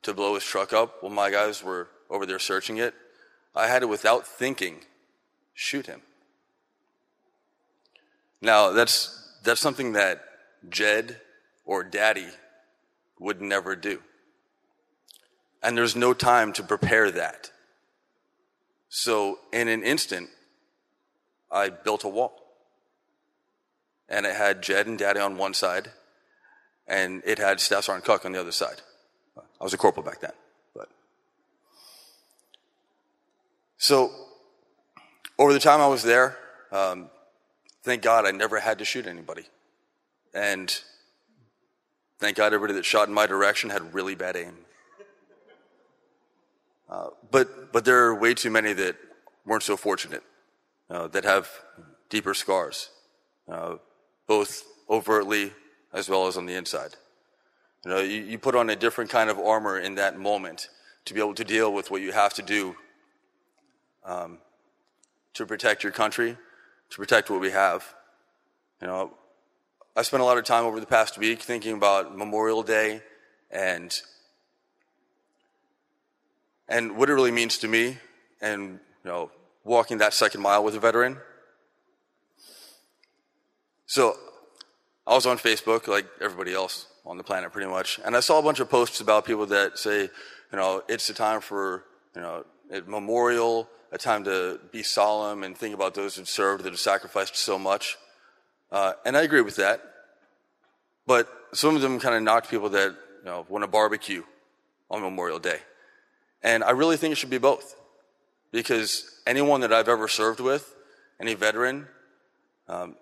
to 0.02 0.14
blow 0.14 0.34
his 0.34 0.44
truck 0.44 0.72
up 0.72 1.02
while 1.02 1.12
my 1.12 1.30
guys 1.30 1.62
were 1.62 1.88
over 2.08 2.26
there 2.26 2.38
searching 2.38 2.78
it, 2.78 2.94
I 3.54 3.66
had 3.66 3.80
to, 3.80 3.88
without 3.88 4.26
thinking, 4.26 4.80
shoot 5.54 5.86
him. 5.86 6.02
Now, 8.40 8.70
that's, 8.70 9.36
that's 9.44 9.60
something 9.60 9.92
that 9.92 10.24
Jed 10.68 11.20
or 11.64 11.84
Daddy 11.84 12.28
would 13.18 13.40
never 13.40 13.76
do. 13.76 14.00
And 15.62 15.76
there's 15.76 15.94
no 15.94 16.14
time 16.14 16.52
to 16.54 16.62
prepare 16.62 17.10
that. 17.10 17.50
So, 18.88 19.38
in 19.52 19.68
an 19.68 19.82
instant, 19.82 20.30
I 21.50 21.68
built 21.68 22.04
a 22.04 22.08
wall. 22.08 22.39
And 24.10 24.26
it 24.26 24.34
had 24.34 24.62
Jed 24.62 24.86
and 24.86 24.98
Daddy 24.98 25.20
on 25.20 25.38
one 25.38 25.54
side, 25.54 25.90
and 26.86 27.22
it 27.24 27.38
had 27.38 27.60
Staff 27.60 27.84
Sergeant 27.84 28.04
Cook 28.04 28.24
on 28.24 28.32
the 28.32 28.40
other 28.40 28.52
side. 28.52 28.82
I 29.38 29.64
was 29.64 29.72
a 29.72 29.78
corporal 29.78 30.04
back 30.04 30.20
then. 30.20 30.32
But 30.74 30.88
so, 33.78 34.10
over 35.38 35.52
the 35.52 35.60
time 35.60 35.80
I 35.80 35.86
was 35.86 36.02
there, 36.02 36.36
um, 36.72 37.08
thank 37.82 38.02
God 38.02 38.26
I 38.26 38.30
never 38.30 38.58
had 38.58 38.78
to 38.80 38.84
shoot 38.84 39.06
anybody. 39.06 39.44
And 40.34 40.80
thank 42.18 42.36
God 42.36 42.52
everybody 42.52 42.74
that 42.74 42.84
shot 42.84 43.08
in 43.08 43.14
my 43.14 43.26
direction 43.26 43.70
had 43.70 43.94
really 43.94 44.14
bad 44.14 44.36
aim. 44.36 44.54
Uh, 46.88 47.10
but, 47.30 47.72
but 47.72 47.84
there 47.84 48.04
are 48.06 48.14
way 48.14 48.34
too 48.34 48.50
many 48.50 48.72
that 48.72 48.96
weren't 49.46 49.62
so 49.62 49.76
fortunate, 49.76 50.24
uh, 50.90 51.06
that 51.08 51.24
have 51.24 51.48
deeper 52.08 52.34
scars, 52.34 52.90
uh, 53.48 53.76
both 54.30 54.62
overtly 54.88 55.52
as 55.92 56.08
well 56.08 56.28
as 56.28 56.36
on 56.36 56.46
the 56.46 56.54
inside. 56.54 56.94
You 57.84 57.90
know, 57.90 57.98
you, 57.98 58.22
you 58.22 58.38
put 58.38 58.54
on 58.54 58.70
a 58.70 58.76
different 58.76 59.10
kind 59.10 59.28
of 59.28 59.40
armor 59.40 59.76
in 59.76 59.96
that 59.96 60.20
moment 60.20 60.68
to 61.06 61.14
be 61.14 61.18
able 61.18 61.34
to 61.34 61.42
deal 61.42 61.72
with 61.74 61.90
what 61.90 62.00
you 62.00 62.12
have 62.12 62.32
to 62.34 62.42
do 62.42 62.76
um, 64.04 64.38
to 65.34 65.44
protect 65.44 65.82
your 65.82 65.90
country, 65.90 66.36
to 66.90 66.96
protect 66.96 67.28
what 67.28 67.40
we 67.40 67.50
have. 67.50 67.92
You 68.80 68.86
know, 68.86 69.14
I 69.96 70.02
spent 70.02 70.22
a 70.22 70.24
lot 70.24 70.38
of 70.38 70.44
time 70.44 70.64
over 70.64 70.78
the 70.78 70.86
past 70.86 71.18
week 71.18 71.42
thinking 71.42 71.74
about 71.74 72.16
Memorial 72.16 72.62
Day 72.62 73.02
and 73.50 74.00
and 76.68 76.96
what 76.96 77.10
it 77.10 77.14
really 77.14 77.32
means 77.32 77.58
to 77.58 77.66
me 77.66 77.98
and 78.40 78.78
you 79.04 79.10
know 79.10 79.32
walking 79.64 79.98
that 79.98 80.14
second 80.14 80.40
mile 80.40 80.62
with 80.62 80.76
a 80.76 80.80
veteran. 80.80 81.18
So 83.90 84.16
I 85.04 85.14
was 85.14 85.26
on 85.26 85.36
Facebook 85.36 85.88
like 85.88 86.06
everybody 86.20 86.54
else 86.54 86.86
on 87.04 87.16
the 87.16 87.24
planet 87.24 87.50
pretty 87.50 87.68
much. 87.68 87.98
And 88.04 88.16
I 88.16 88.20
saw 88.20 88.38
a 88.38 88.42
bunch 88.42 88.60
of 88.60 88.70
posts 88.70 89.00
about 89.00 89.24
people 89.24 89.46
that 89.46 89.78
say, 89.78 90.02
you 90.02 90.58
know, 90.58 90.84
it's 90.88 91.10
a 91.10 91.12
time 91.12 91.40
for, 91.40 91.82
you 92.14 92.20
know, 92.20 92.44
a 92.70 92.82
memorial, 92.82 93.68
a 93.90 93.98
time 93.98 94.22
to 94.26 94.60
be 94.70 94.84
solemn 94.84 95.42
and 95.42 95.58
think 95.58 95.74
about 95.74 95.94
those 95.94 96.14
who 96.14 96.24
served 96.24 96.62
that 96.62 96.70
have 96.70 96.78
sacrificed 96.78 97.34
so 97.34 97.58
much. 97.58 97.98
Uh, 98.70 98.92
and 99.04 99.16
I 99.16 99.22
agree 99.22 99.40
with 99.40 99.56
that. 99.56 99.82
But 101.04 101.28
some 101.52 101.74
of 101.74 101.82
them 101.82 101.98
kind 101.98 102.14
of 102.14 102.22
knocked 102.22 102.48
people 102.48 102.68
that, 102.68 102.90
you 102.90 103.24
know, 103.24 103.44
want 103.48 103.64
to 103.64 103.68
barbecue 103.68 104.22
on 104.88 105.02
Memorial 105.02 105.40
Day. 105.40 105.58
And 106.44 106.62
I 106.62 106.70
really 106.70 106.96
think 106.96 107.10
it 107.10 107.16
should 107.16 107.28
be 107.28 107.38
both. 107.38 107.74
Because 108.52 109.20
anyone 109.26 109.62
that 109.62 109.72
I've 109.72 109.88
ever 109.88 110.06
served 110.06 110.38
with, 110.38 110.76
any 111.18 111.34
veteran, 111.34 111.88
um, 112.68 112.94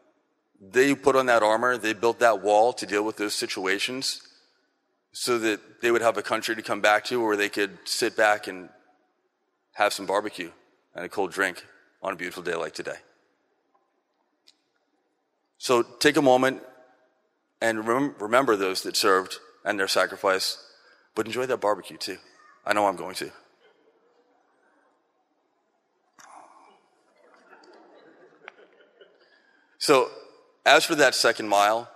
they 0.60 0.94
put 0.94 1.16
on 1.16 1.26
that 1.26 1.42
armor, 1.42 1.76
they 1.76 1.92
built 1.92 2.18
that 2.20 2.42
wall 2.42 2.72
to 2.74 2.86
deal 2.86 3.04
with 3.04 3.16
those 3.16 3.34
situations 3.34 4.22
so 5.12 5.38
that 5.38 5.80
they 5.80 5.90
would 5.90 6.02
have 6.02 6.16
a 6.16 6.22
country 6.22 6.54
to 6.54 6.62
come 6.62 6.80
back 6.80 7.04
to 7.04 7.24
where 7.24 7.36
they 7.36 7.48
could 7.48 7.78
sit 7.84 8.16
back 8.16 8.46
and 8.46 8.68
have 9.74 9.92
some 9.92 10.06
barbecue 10.06 10.50
and 10.94 11.04
a 11.04 11.08
cold 11.08 11.32
drink 11.32 11.64
on 12.02 12.12
a 12.12 12.16
beautiful 12.16 12.42
day 12.42 12.54
like 12.54 12.74
today. 12.74 12.96
So 15.58 15.82
take 15.82 16.16
a 16.16 16.22
moment 16.22 16.62
and 17.60 17.86
rem- 17.86 18.14
remember 18.18 18.56
those 18.56 18.82
that 18.82 18.96
served 18.96 19.38
and 19.64 19.78
their 19.78 19.88
sacrifice, 19.88 20.64
but 21.14 21.26
enjoy 21.26 21.46
that 21.46 21.60
barbecue 21.60 21.96
too. 21.96 22.18
I 22.64 22.72
know 22.72 22.86
I'm 22.86 22.96
going 22.96 23.14
to. 23.16 23.30
So 29.78 30.10
as 30.64 30.84
for 30.84 30.94
that 30.96 31.14
second 31.14 31.48
mile, 31.48 31.90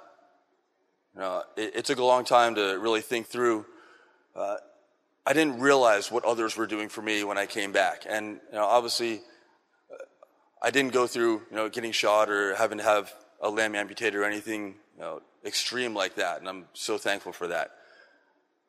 you 1.15 1.21
know, 1.21 1.43
it, 1.57 1.77
it, 1.77 1.85
took 1.85 1.99
a 1.99 2.05
long 2.05 2.25
time 2.25 2.55
to 2.55 2.79
really 2.79 3.03
think 3.03 3.27
through. 3.27 3.67
Uh, 4.35 4.57
I 5.27 5.35
didn't 5.35 5.61
realize 5.61 6.11
what 6.11 6.25
others 6.25 6.57
were 6.57 6.67
doing 6.67 6.89
for 6.89 7.03
me 7.03 7.23
when 7.23 7.39
I 7.39 7.47
came 7.47 7.71
back, 7.71 8.07
and 8.09 8.41
you 8.51 8.59
know, 8.59 8.65
obviously, 8.65 9.21
uh, 9.93 10.05
I 10.63 10.71
didn't 10.71 10.93
go 10.93 11.07
through 11.07 11.43
you 11.51 11.57
know 11.57 11.69
getting 11.69 11.93
shot 11.93 12.31
or 12.31 12.55
having 12.55 12.79
to 12.79 12.85
have 12.85 13.13
a 13.41 13.51
limb 13.51 13.75
amputated 13.75 14.19
or 14.19 14.25
anything 14.25 14.77
you 14.97 15.01
know, 15.01 15.21
extreme 15.45 15.95
like 15.95 16.15
that, 16.15 16.41
and 16.41 16.49
I'm 16.49 16.67
so 16.73 16.97
thankful 16.97 17.33
for 17.33 17.49
that. 17.49 17.73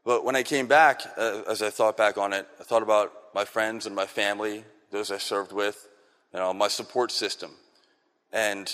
But 0.03 0.25
when 0.25 0.35
I 0.35 0.43
came 0.43 0.67
back, 0.67 1.01
uh, 1.17 1.43
as 1.47 1.61
I 1.61 1.69
thought 1.69 1.95
back 1.95 2.17
on 2.17 2.33
it, 2.33 2.45
I 2.59 2.63
thought 2.63 2.83
about 2.83 3.13
my 3.33 3.45
friends 3.45 3.85
and 3.85 3.95
my 3.95 4.05
family, 4.05 4.65
those 4.91 5.11
I 5.11 5.17
served 5.17 5.53
with, 5.53 5.87
you 6.33 6.39
know, 6.39 6.53
my 6.53 6.67
support 6.67 7.11
system, 7.11 7.51
and 8.33 8.73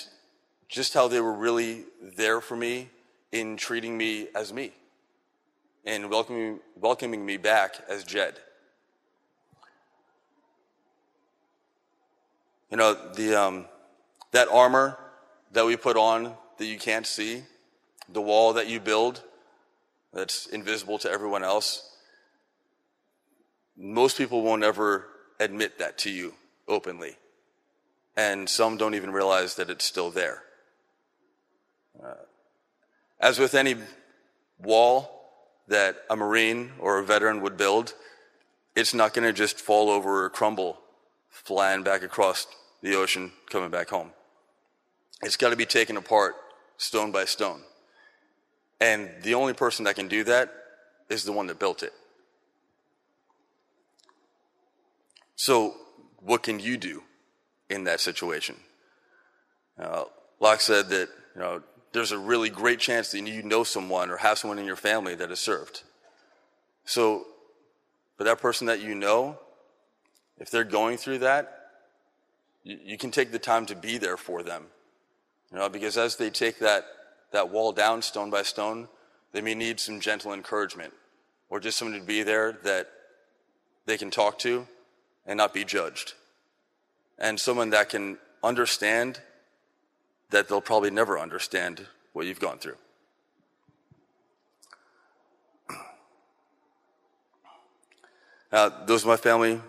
just 0.70 0.94
how 0.94 1.08
they 1.08 1.20
were 1.20 1.34
really 1.34 1.84
there 2.16 2.40
for 2.40 2.56
me 2.56 2.90
in 3.32 3.58
treating 3.58 3.98
me 3.98 4.28
as 4.36 4.54
me 4.54 4.72
and 5.84 6.10
welcoming, 6.10 6.60
welcoming 6.76 7.26
me 7.26 7.38
back 7.38 7.76
as 7.90 8.04
Jed. 8.04 8.36
You 12.70 12.78
know, 12.78 12.94
the, 13.16 13.36
um, 13.36 13.66
that 14.32 14.48
armor 14.48 14.98
that 15.52 15.66
we 15.66 15.76
put 15.76 15.98
on 15.98 16.36
that 16.60 16.66
you 16.66 16.78
can't 16.78 17.08
see, 17.08 17.42
the 18.08 18.22
wall 18.22 18.54
that 18.54 18.68
you 18.68 18.80
build 18.80 19.24
that's 20.14 20.46
invisible 20.46 21.00
to 21.00 21.10
everyone 21.10 21.44
else, 21.44 21.96
most 23.76 24.18
people 24.18 24.44
won't 24.44 24.64
ever 24.64 25.08
admit 25.40 25.80
that 25.80 25.98
to 26.00 26.12
you 26.12 26.36
openly. 26.68 27.16
And 28.16 28.48
some 28.48 28.78
don't 28.78 28.94
even 28.94 29.12
realize 29.12 29.56
that 29.56 29.70
it's 29.72 29.86
still 29.86 30.12
there. 30.12 30.44
Uh, 32.04 32.14
as 33.20 33.40
with 33.40 33.54
any 33.56 33.76
wall 34.62 35.20
that 35.68 35.98
a 36.10 36.16
Marine 36.16 36.72
or 36.80 37.00
a 37.00 37.04
veteran 37.04 37.42
would 37.42 37.58
build, 37.58 37.94
it's 38.76 38.94
not 38.94 39.14
going 39.14 39.28
to 39.28 39.34
just 39.34 39.60
fall 39.60 39.90
over 39.90 40.26
or 40.26 40.30
crumble 40.30 40.80
flying 41.30 41.84
back 41.84 42.04
across 42.04 42.48
the 42.82 42.96
ocean 42.96 43.32
coming 43.50 43.70
back 43.70 43.90
home. 43.90 44.12
It's 45.22 45.36
got 45.36 45.50
to 45.50 45.56
be 45.56 45.66
taken 45.66 45.98
apart 45.98 46.36
stone 46.78 47.12
by 47.12 47.26
stone. 47.26 47.62
And 48.80 49.10
the 49.22 49.34
only 49.34 49.54
person 49.54 49.86
that 49.86 49.96
can 49.96 50.08
do 50.08 50.24
that 50.24 50.54
is 51.10 51.24
the 51.24 51.34
one 51.34 51.48
that 51.48 51.60
built 51.60 51.84
it. 51.84 51.94
So, 55.36 55.76
what 56.22 56.44
can 56.44 56.60
you 56.60 56.78
do 56.78 57.04
in 57.70 57.86
that 57.86 58.00
situation? 58.00 58.58
Uh, 59.78 60.04
Locke 60.40 60.62
said 60.62 60.90
that 60.90 61.10
you 61.36 61.42
know 61.42 61.64
there's 61.92 62.12
a 62.12 62.20
really 62.20 62.50
great 62.50 62.80
chance 62.80 63.12
that 63.12 63.20
you 63.20 63.44
know 63.44 63.64
someone 63.64 64.10
or 64.12 64.18
have 64.18 64.38
someone 64.38 64.60
in 64.60 64.66
your 64.66 64.76
family 64.76 65.16
that 65.16 65.30
has 65.30 65.40
served. 65.40 65.84
So, 66.86 67.26
for 68.18 68.24
that 68.24 68.40
person 68.40 68.68
that 68.68 68.82
you 68.82 68.96
know, 68.96 69.40
if 70.38 70.52
they're 70.52 70.64
going 70.64 70.98
through 70.98 71.20
that, 71.20 71.72
you, 72.64 72.78
you 72.84 72.98
can 72.98 73.12
take 73.12 73.32
the 73.32 73.40
time 73.40 73.66
to 73.68 73.76
be 73.76 73.98
there 73.98 74.18
for 74.18 74.44
them. 74.44 74.66
You 75.52 75.58
know, 75.58 75.70
because 75.70 75.98
as 75.98 76.18
they 76.18 76.30
take 76.30 76.60
that, 76.60 76.86
that 77.32 77.50
wall 77.50 77.72
down 77.72 78.02
stone 78.02 78.30
by 78.30 78.44
stone, 78.44 78.88
they 79.32 79.42
may 79.42 79.56
need 79.56 79.80
some 79.80 80.00
gentle 80.00 80.34
encouragement 80.34 80.94
or 81.50 81.60
just 81.60 81.78
someone 81.78 82.00
to 82.00 82.06
be 82.06 82.24
there 82.24 82.58
that 82.64 82.90
they 83.86 83.98
can 83.98 84.12
talk 84.12 84.38
to 84.40 84.68
and 85.26 85.38
not 85.38 85.54
be 85.54 85.64
judged. 85.64 86.14
And 87.18 87.40
someone 87.40 87.72
that 87.72 87.90
can 87.90 88.18
understand 88.44 89.20
that 90.30 90.48
they'll 90.48 90.62
probably 90.62 90.92
never 90.92 91.18
understand 91.18 91.88
what 92.14 92.26
you've 92.26 92.40
gone 92.40 92.60
through. 92.60 92.78
Now, 98.52 98.70
those 98.86 99.04
of 99.04 99.08
my 99.08 99.18
family 99.18 99.62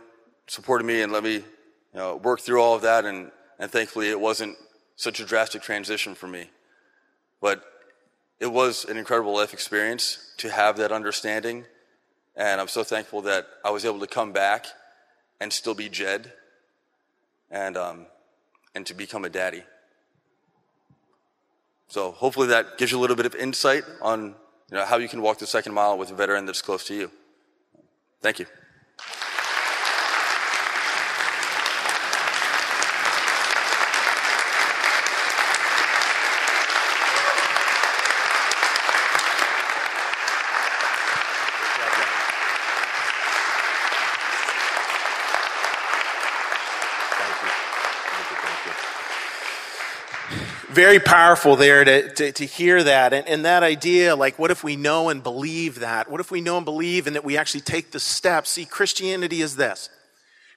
supported 0.47 0.85
me 0.85 1.03
and 1.03 1.13
let 1.13 1.23
me 1.23 1.35
you 1.35 1.45
know, 1.95 2.17
work 2.17 2.41
through 2.41 2.61
all 2.61 2.75
of 2.75 2.83
that, 2.83 3.05
and, 3.05 3.31
and 3.59 3.71
thankfully 3.71 4.11
it 4.11 4.21
wasn't 4.21 4.57
such 4.97 5.21
a 5.21 5.25
drastic 5.25 5.63
transition 5.63 6.15
for 6.15 6.27
me. 6.27 6.51
But 7.41 7.65
it 8.39 8.51
was 8.51 8.85
an 8.85 8.97
incredible 8.97 9.35
life 9.35 9.53
experience 9.53 10.33
to 10.39 10.51
have 10.51 10.77
that 10.79 10.93
understanding. 10.93 11.65
And 12.37 12.61
I'm 12.61 12.69
so 12.69 12.83
thankful 12.85 13.23
that 13.23 13.47
I 13.65 13.71
was 13.71 13.85
able 13.85 14.01
to 14.01 14.07
come 14.07 14.33
back 14.33 14.67
and 15.41 15.53
still 15.53 15.75
be 15.75 15.89
Jed 15.89 16.33
and, 17.51 17.77
um, 17.77 18.07
and 18.75 18.87
to 18.87 18.95
become 18.95 19.25
a 19.25 19.31
daddy. 19.31 19.63
So 21.91 22.13
hopefully 22.13 22.47
that 22.47 22.79
gives 22.79 22.93
you 22.93 22.99
a 22.99 23.03
little 23.03 23.17
bit 23.17 23.27
of 23.27 23.35
insight 23.35 23.83
on 24.01 24.37
you 24.71 24.77
know, 24.77 24.85
how 24.85 24.97
you 24.99 25.09
can 25.09 25.21
walk 25.23 25.39
the 25.39 25.47
second 25.47 25.75
mile 25.75 25.99
with 25.99 26.13
a 26.13 26.15
veteran 26.15 26.47
that's 26.47 26.63
close 26.63 26.85
to 26.87 26.95
you. 26.95 27.11
Thank 28.23 28.39
you. 28.39 28.47
Very 50.91 50.99
powerful 50.99 51.55
there 51.55 51.85
to, 51.85 52.13
to, 52.15 52.33
to 52.33 52.45
hear 52.45 52.83
that. 52.83 53.13
And, 53.13 53.29
and, 53.29 53.45
that 53.45 53.63
idea, 53.63 54.17
like, 54.17 54.41
what 54.41 54.51
if 54.51 54.65
we 54.65 54.75
know 54.75 55.09
and 55.09 55.23
believe 55.23 55.79
that? 55.79 56.11
What 56.11 56.19
if 56.19 56.33
we 56.33 56.41
know 56.41 56.57
and 56.57 56.65
believe 56.65 57.07
and 57.07 57.15
that 57.15 57.25
we 57.25 57.39
actually 57.39 57.61
take 57.61 57.93
the 57.93 58.01
steps? 58.01 58.51
See, 58.51 58.65
Christianity 58.65 59.41
is 59.41 59.55
this 59.55 59.89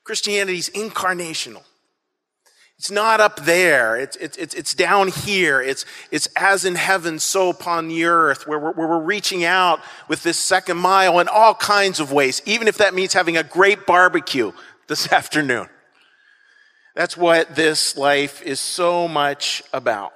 Christianity 0.03 0.57
is 0.57 0.71
incarnational. 0.71 1.61
It's 2.79 2.89
not 2.89 3.19
up 3.19 3.45
there. 3.45 3.95
It's, 3.95 4.15
it's, 4.15 4.35
it's, 4.37 4.55
it's 4.55 4.73
down 4.73 5.09
here. 5.09 5.61
It's, 5.61 5.85
it's 6.09 6.27
as 6.35 6.65
in 6.65 6.73
heaven, 6.73 7.19
so 7.19 7.49
upon 7.49 7.87
the 7.87 8.05
earth, 8.05 8.47
where 8.47 8.57
we're, 8.57 8.71
where 8.71 8.87
we're 8.87 9.03
reaching 9.03 9.43
out 9.43 9.81
with 10.07 10.23
this 10.23 10.39
second 10.39 10.77
mile 10.77 11.19
in 11.19 11.27
all 11.27 11.53
kinds 11.53 11.99
of 11.99 12.11
ways, 12.11 12.41
even 12.47 12.67
if 12.67 12.79
that 12.79 12.95
means 12.95 13.13
having 13.13 13.37
a 13.37 13.43
great 13.43 13.85
barbecue 13.85 14.51
this 14.87 15.11
afternoon. 15.13 15.69
That's 16.95 17.15
what 17.15 17.53
this 17.53 17.95
life 17.95 18.41
is 18.41 18.59
so 18.59 19.07
much 19.07 19.61
about. 19.71 20.11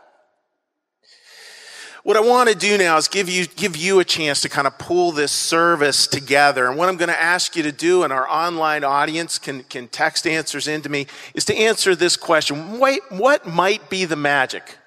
What 2.07 2.15
I 2.15 2.21
want 2.21 2.47
to 2.47 2.55
do 2.55 2.77
now 2.77 2.95
is 2.95 3.09
give 3.09 3.27
you, 3.27 3.45
give 3.45 3.75
you 3.75 3.99
a 3.99 4.05
chance 4.05 4.39
to 4.39 4.47
kind 4.47 4.65
of 4.65 4.77
pull 4.77 5.11
this 5.11 5.29
service 5.29 6.07
together. 6.07 6.65
And 6.65 6.77
what 6.77 6.87
I'm 6.87 6.95
going 6.95 7.09
to 7.09 7.21
ask 7.21 7.53
you 7.57 7.63
to 7.63 7.71
do, 7.73 8.03
and 8.03 8.13
our 8.13 8.25
online 8.29 8.85
audience 8.85 9.37
can, 9.37 9.63
can 9.63 9.89
text 9.89 10.25
answers 10.25 10.69
into 10.69 10.87
me, 10.87 11.07
is 11.33 11.43
to 11.43 11.53
answer 11.53 11.95
this 11.95 12.15
question. 12.15 12.79
Wait, 12.79 13.01
what 13.09 13.45
might 13.45 13.89
be 13.89 14.05
the 14.05 14.15
magic 14.15 14.77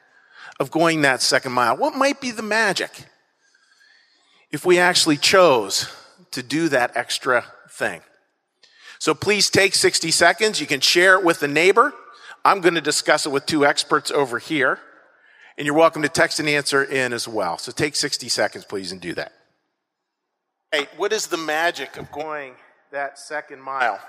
of 0.59 0.71
going 0.71 1.03
that 1.03 1.21
second 1.21 1.53
mile? 1.53 1.77
What 1.77 1.95
might 1.95 2.23
be 2.23 2.31
the 2.31 2.41
magic 2.41 3.05
if 4.51 4.65
we 4.65 4.79
actually 4.79 5.19
chose 5.19 5.95
to 6.31 6.43
do 6.43 6.71
that 6.71 6.91
extra 6.95 7.45
thing? 7.69 8.01
So 8.99 9.13
please 9.13 9.51
take 9.51 9.75
60 9.75 10.11
seconds. 10.11 10.59
You 10.59 10.67
can 10.67 10.81
share 10.81 11.17
it 11.17 11.23
with 11.23 11.43
a 11.43 11.49
neighbor. 11.49 11.93
I'm 12.47 12.63
going 12.63 12.77
to 12.77 12.81
discuss 12.81 13.27
it 13.27 13.29
with 13.29 13.45
two 13.45 13.67
experts 13.67 14.11
over 14.11 14.39
here. 14.39 14.81
And 15.61 15.67
you're 15.67 15.77
welcome 15.77 16.01
to 16.01 16.09
text 16.09 16.41
and 16.41 16.49
answer 16.49 16.83
in 16.83 17.13
as 17.13 17.29
well. 17.29 17.59
So 17.59 17.71
take 17.71 17.95
60 17.95 18.31
seconds, 18.31 18.65
please, 18.65 18.93
and 18.93 18.99
do 18.99 19.13
that. 19.13 19.33
Hey, 20.73 20.89
what 20.97 21.13
is 21.13 21.27
the 21.27 21.37
magic 21.37 21.99
of 21.99 22.11
going 22.11 22.55
that 22.93 23.19
second 23.19 23.61
mile? 23.61 24.01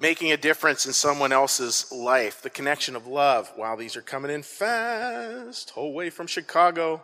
Making 0.00 0.32
a 0.32 0.38
difference 0.38 0.86
in 0.86 0.94
someone 0.94 1.32
else's 1.32 1.92
life, 1.92 2.40
the 2.40 2.48
connection 2.48 2.96
of 2.96 3.06
love. 3.06 3.52
Wow, 3.58 3.76
these 3.76 3.94
are 3.94 4.00
coming 4.00 4.30
in 4.30 4.42
fast. 4.42 5.68
Whole 5.68 5.92
way 5.92 6.08
from 6.08 6.26
Chicago 6.26 7.02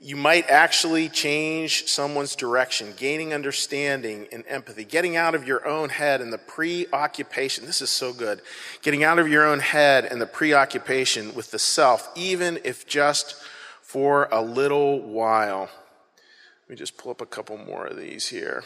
you 0.00 0.14
might 0.14 0.48
actually 0.50 1.08
change 1.08 1.86
someone's 1.86 2.36
direction, 2.36 2.92
gaining 2.96 3.32
understanding 3.32 4.26
and 4.30 4.44
empathy, 4.46 4.84
getting 4.84 5.16
out 5.16 5.34
of 5.34 5.46
your 5.46 5.66
own 5.66 5.88
head 5.88 6.20
and 6.20 6.32
the 6.32 6.38
preoccupation. 6.38 7.64
This 7.64 7.80
is 7.80 7.88
so 7.88 8.12
good. 8.12 8.42
Getting 8.82 9.04
out 9.04 9.18
of 9.18 9.26
your 9.26 9.46
own 9.46 9.60
head 9.60 10.04
and 10.04 10.20
the 10.20 10.26
preoccupation 10.26 11.34
with 11.34 11.50
the 11.50 11.58
self, 11.58 12.10
even 12.14 12.58
if 12.62 12.86
just 12.86 13.36
for 13.80 14.28
a 14.30 14.42
little 14.42 15.00
while. 15.00 15.70
Let 16.64 16.70
me 16.70 16.76
just 16.76 16.98
pull 16.98 17.12
up 17.12 17.22
a 17.22 17.26
couple 17.26 17.56
more 17.56 17.86
of 17.86 17.96
these 17.96 18.28
here. 18.28 18.64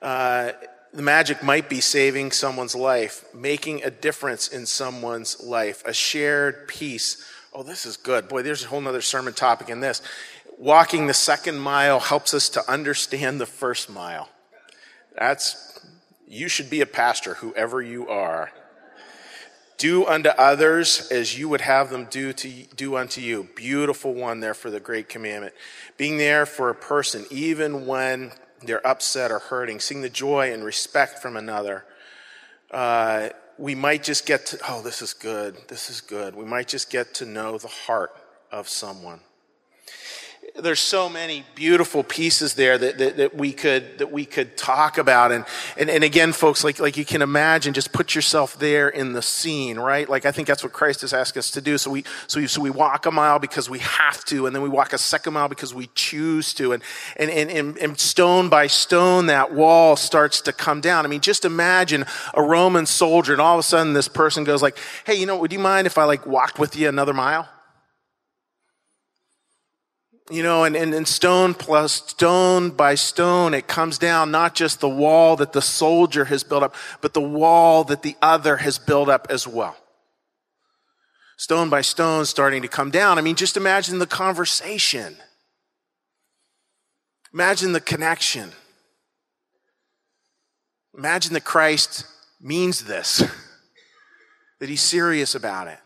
Uh, 0.00 0.52
the 0.92 1.02
magic 1.02 1.42
might 1.42 1.68
be 1.68 1.80
saving 1.80 2.30
someone's 2.30 2.74
life, 2.74 3.24
making 3.34 3.82
a 3.82 3.90
difference 3.90 4.48
in 4.48 4.64
someone's 4.64 5.42
life, 5.42 5.82
a 5.84 5.92
shared 5.92 6.68
peace 6.68 7.24
Oh, 7.52 7.62
this 7.62 7.86
is 7.86 7.96
good. 7.96 8.28
Boy, 8.28 8.42
there's 8.42 8.64
a 8.64 8.68
whole 8.68 8.86
other 8.86 9.00
sermon 9.00 9.32
topic 9.32 9.68
in 9.68 9.80
this. 9.80 10.02
Walking 10.58 11.06
the 11.06 11.14
second 11.14 11.58
mile 11.58 12.00
helps 12.00 12.34
us 12.34 12.48
to 12.50 12.70
understand 12.70 13.40
the 13.40 13.46
first 13.46 13.88
mile. 13.88 14.28
That's, 15.18 15.80
you 16.26 16.48
should 16.48 16.68
be 16.68 16.80
a 16.80 16.86
pastor, 16.86 17.34
whoever 17.34 17.80
you 17.80 18.08
are. 18.08 18.52
Do 19.78 20.04
unto 20.06 20.30
others 20.30 21.08
as 21.12 21.38
you 21.38 21.48
would 21.48 21.60
have 21.60 21.90
them 21.90 22.06
do 22.10 22.32
to 22.32 22.50
do 22.74 22.96
unto 22.96 23.20
you. 23.20 23.48
Beautiful 23.54 24.12
one 24.12 24.40
there 24.40 24.54
for 24.54 24.70
the 24.70 24.80
great 24.80 25.08
commandment. 25.08 25.54
Being 25.96 26.18
there 26.18 26.46
for 26.46 26.68
a 26.68 26.74
person, 26.74 27.24
even 27.30 27.86
when 27.86 28.32
they're 28.62 28.84
upset 28.84 29.30
or 29.30 29.38
hurting, 29.38 29.78
seeing 29.78 30.02
the 30.02 30.10
joy 30.10 30.52
and 30.52 30.64
respect 30.64 31.20
from 31.20 31.36
another. 31.36 31.84
Uh, 32.72 33.28
we 33.58 33.74
might 33.74 34.02
just 34.04 34.24
get 34.24 34.46
to, 34.46 34.58
oh, 34.68 34.82
this 34.82 35.02
is 35.02 35.12
good, 35.12 35.56
this 35.68 35.90
is 35.90 36.00
good. 36.00 36.34
We 36.34 36.44
might 36.44 36.68
just 36.68 36.90
get 36.90 37.14
to 37.14 37.26
know 37.26 37.58
the 37.58 37.68
heart 37.68 38.12
of 38.50 38.68
someone 38.68 39.20
there's 40.60 40.80
so 40.80 41.08
many 41.08 41.44
beautiful 41.54 42.02
pieces 42.02 42.54
there 42.54 42.76
that, 42.78 42.98
that, 42.98 43.16
that, 43.16 43.34
we 43.34 43.52
could 43.52 43.98
that 43.98 44.10
we 44.10 44.24
could 44.24 44.56
talk 44.56 44.98
about. 44.98 45.32
And, 45.32 45.44
and 45.76 45.88
and 45.88 46.02
again 46.02 46.32
folks 46.32 46.64
like 46.64 46.78
like 46.78 46.96
you 46.96 47.04
can 47.04 47.22
imagine 47.22 47.74
just 47.74 47.92
put 47.92 48.14
yourself 48.14 48.58
there 48.58 48.88
in 48.88 49.12
the 49.12 49.22
scene 49.22 49.78
right? 49.78 50.08
Like 50.08 50.26
i 50.26 50.32
think 50.32 50.48
that's 50.48 50.62
what 50.62 50.72
christ 50.72 51.02
has 51.02 51.12
asked 51.12 51.36
us 51.36 51.50
to 51.52 51.60
do. 51.60 51.78
So 51.78 51.90
we 51.90 52.04
so 52.26 52.40
we, 52.40 52.46
so 52.46 52.60
we 52.60 52.70
walk 52.70 53.06
a 53.06 53.10
mile 53.10 53.38
because 53.38 53.70
we 53.70 53.78
have 53.80 54.24
to 54.26 54.46
and 54.46 54.54
then 54.54 54.62
we 54.62 54.68
walk 54.68 54.92
a 54.92 54.98
second 54.98 55.34
mile 55.34 55.48
because 55.48 55.72
we 55.72 55.88
choose 55.94 56.52
to. 56.54 56.72
And 56.72 56.82
and 57.16 57.30
and, 57.30 57.78
and 57.78 57.98
stone 57.98 58.48
by 58.48 58.66
stone 58.66 59.26
that 59.26 59.52
wall 59.52 59.96
starts 59.96 60.40
to 60.42 60.52
come 60.52 60.80
down. 60.80 61.04
I 61.04 61.08
mean 61.08 61.20
just 61.20 61.44
imagine 61.44 62.04
a 62.34 62.42
roman 62.42 62.86
soldier 62.86 63.32
and 63.32 63.40
all 63.40 63.54
of 63.54 63.60
a 63.60 63.62
sudden 63.62 63.92
this 63.92 64.08
person 64.08 64.44
goes 64.44 64.62
like 64.62 64.78
hey 65.04 65.14
you 65.14 65.26
know 65.26 65.36
would 65.38 65.52
you 65.52 65.58
mind 65.58 65.86
if 65.86 65.98
i 65.98 66.04
like 66.04 66.26
walked 66.26 66.58
with 66.58 66.76
you 66.76 66.88
another 66.88 67.14
mile 67.14 67.48
you 70.30 70.42
know, 70.42 70.64
and, 70.64 70.76
and, 70.76 70.94
and 70.94 71.08
stone 71.08 71.54
plus 71.54 71.92
stone 71.92 72.70
by 72.70 72.94
stone, 72.94 73.54
it 73.54 73.66
comes 73.66 73.98
down 73.98 74.30
not 74.30 74.54
just 74.54 74.80
the 74.80 74.88
wall 74.88 75.36
that 75.36 75.52
the 75.52 75.62
soldier 75.62 76.26
has 76.26 76.44
built 76.44 76.62
up, 76.62 76.74
but 77.00 77.14
the 77.14 77.20
wall 77.20 77.84
that 77.84 78.02
the 78.02 78.16
other 78.20 78.58
has 78.58 78.78
built 78.78 79.08
up 79.08 79.26
as 79.30 79.46
well. 79.46 79.76
Stone 81.36 81.70
by 81.70 81.80
stone 81.80 82.26
starting 82.26 82.62
to 82.62 82.68
come 82.68 82.90
down. 82.90 83.16
I 83.18 83.20
mean, 83.20 83.36
just 83.36 83.56
imagine 83.56 83.98
the 83.98 84.06
conversation. 84.06 85.16
Imagine 87.32 87.72
the 87.72 87.80
connection. 87.80 88.50
Imagine 90.96 91.32
that 91.34 91.44
Christ 91.44 92.04
means 92.40 92.84
this, 92.84 93.18
that 94.60 94.68
he's 94.68 94.82
serious 94.82 95.34
about 95.34 95.68
it 95.68 95.78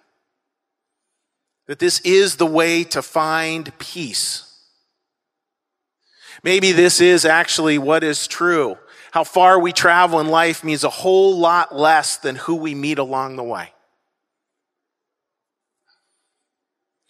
that 1.72 1.78
this 1.78 2.00
is 2.00 2.36
the 2.36 2.44
way 2.44 2.84
to 2.84 3.00
find 3.00 3.72
peace. 3.78 4.44
Maybe 6.42 6.70
this 6.70 7.00
is 7.00 7.24
actually 7.24 7.78
what 7.78 8.04
is 8.04 8.26
true. 8.26 8.76
How 9.10 9.24
far 9.24 9.58
we 9.58 9.72
travel 9.72 10.20
in 10.20 10.28
life 10.28 10.62
means 10.62 10.84
a 10.84 10.90
whole 10.90 11.38
lot 11.38 11.74
less 11.74 12.18
than 12.18 12.36
who 12.36 12.56
we 12.56 12.74
meet 12.74 12.98
along 12.98 13.36
the 13.36 13.42
way. 13.42 13.72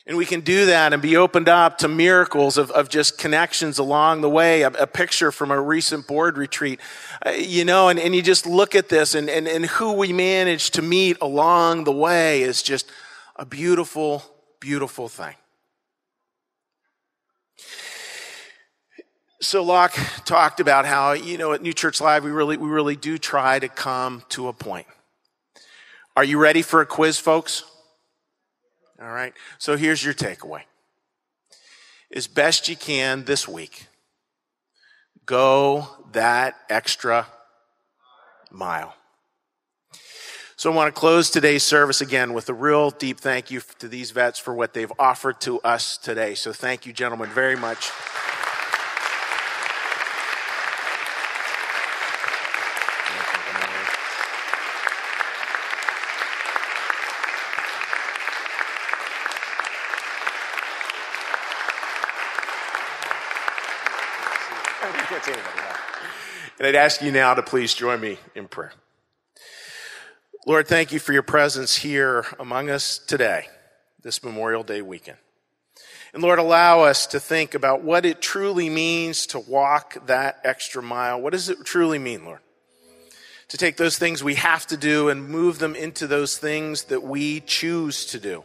And 0.07 0.17
we 0.17 0.25
can 0.25 0.43
do 0.43 0.67
that 0.67 0.93
and 0.93 1.03
be 1.03 1.17
opened 1.17 1.49
up 1.49 1.79
to 1.79 1.89
miracles 1.89 2.57
of, 2.57 2.71
of 2.71 2.89
just 2.89 3.19
connections 3.19 3.81
along 3.81 4.21
the 4.21 4.31
way. 4.31 4.63
A, 4.63 4.69
a 4.69 4.87
picture 4.87 5.33
from 5.33 5.51
a 5.51 5.61
recent 5.61 6.07
board 6.07 6.39
retreat, 6.39 6.79
uh, 7.27 7.31
you 7.31 7.65
know, 7.65 7.89
and, 7.89 7.99
and 7.99 8.15
you 8.15 8.23
just 8.23 8.47
look 8.47 8.77
at 8.77 8.89
this 8.89 9.17
and, 9.17 9.29
and, 9.29 9.49
and 9.49 9.67
who 9.67 9.95
we 9.95 10.13
manage 10.13 10.71
to 10.71 10.83
meet 10.83 11.17
along 11.21 11.83
the 11.83 11.91
way 11.91 12.43
is 12.43 12.63
just 12.63 12.89
a 13.35 13.45
beautiful 13.45 14.32
beautiful 14.63 15.09
thing. 15.09 15.35
So 19.41 19.65
Locke 19.65 19.99
talked 20.25 20.61
about 20.61 20.87
how, 20.87 21.13
you 21.13 21.37
know, 21.37 21.53
at 21.53 21.63
New 21.63 21.73
Church 21.73 22.01
Live, 22.01 22.23
we 22.23 22.31
really, 22.31 22.57
we 22.57 22.69
really 22.69 22.95
do 22.95 23.19
try 23.19 23.59
to 23.59 23.69
come 23.69 24.23
to 24.29 24.47
a 24.47 24.53
point. 24.53 24.87
Are 26.17 26.23
you 26.23 26.39
ready 26.39 26.63
for 26.63 26.81
a 26.81 26.87
quiz, 26.87 27.19
folks? 27.19 27.65
All 29.01 29.11
right. 29.11 29.35
So 29.59 29.77
here's 29.77 30.05
your 30.05 30.15
takeaway. 30.15 30.63
As 32.15 32.29
best 32.29 32.69
you 32.69 32.77
can 32.77 33.25
this 33.25 33.49
week, 33.49 33.89
go 35.27 35.89
that 36.13 36.55
extra 36.71 37.27
mile. 38.53 38.95
So 40.63 40.71
I 40.71 40.77
want 40.77 40.95
to 40.95 40.97
close 40.97 41.29
today's 41.29 41.65
service 41.65 42.01
again 42.01 42.35
with 42.35 42.49
a 42.49 42.55
real 42.55 42.91
deep 42.91 43.19
thank 43.19 43.51
you 43.51 43.63
to 43.81 43.89
these 43.89 44.13
vets 44.13 44.39
for 44.39 44.55
what 44.55 44.75
they've 44.75 44.93
offered 44.97 45.41
to 45.41 45.59
us 45.63 45.97
today. 45.99 46.37
So 46.37 46.53
thank 46.53 46.87
you, 46.87 46.93
gentlemen, 46.93 47.31
very 47.31 47.57
much. 47.57 47.91
And 66.61 66.69
I'd 66.69 66.77
ask 66.77 67.03
you 67.03 67.11
now 67.11 67.35
to 67.35 67.43
please 67.43 67.75
join 67.75 68.01
me 68.01 68.19
in 68.37 68.47
prayer. 68.47 68.71
Lord, 70.45 70.67
thank 70.67 70.91
you 70.91 70.99
for 70.99 71.13
your 71.13 71.23
presence 71.23 71.77
here 71.77 72.27
among 72.41 72.69
us 72.69 72.99
today, 72.99 73.47
this 74.03 74.25
Memorial 74.25 74.65
Day 74.65 74.83
weekend. 74.83 75.19
And 76.13 76.21
Lord, 76.21 76.41
allow 76.41 76.81
us 76.81 77.07
to 77.09 77.21
think 77.21 77.55
about 77.55 77.85
what 77.85 78.05
it 78.05 78.21
truly 78.21 78.69
means 78.69 79.27
to 79.27 79.39
walk 79.39 80.05
that 80.07 80.41
extra 80.43 80.83
mile. 80.83 81.21
What 81.21 81.33
does 81.33 81.49
it 81.49 81.65
truly 81.65 82.01
mean, 82.01 82.25
Lord? 82.25 82.41
To 83.51 83.57
take 83.57 83.77
those 83.77 83.99
things 83.99 84.25
we 84.25 84.35
have 84.35 84.67
to 84.67 84.77
do 84.77 85.11
and 85.11 85.29
move 85.29 85.61
them 85.61 85.77
into 85.77 86.09
those 86.09 86.37
things 86.37 86.85
that 86.85 87.05
we 87.05 87.39
choose 87.39 88.07
to 88.07 88.19
do. 88.19 88.43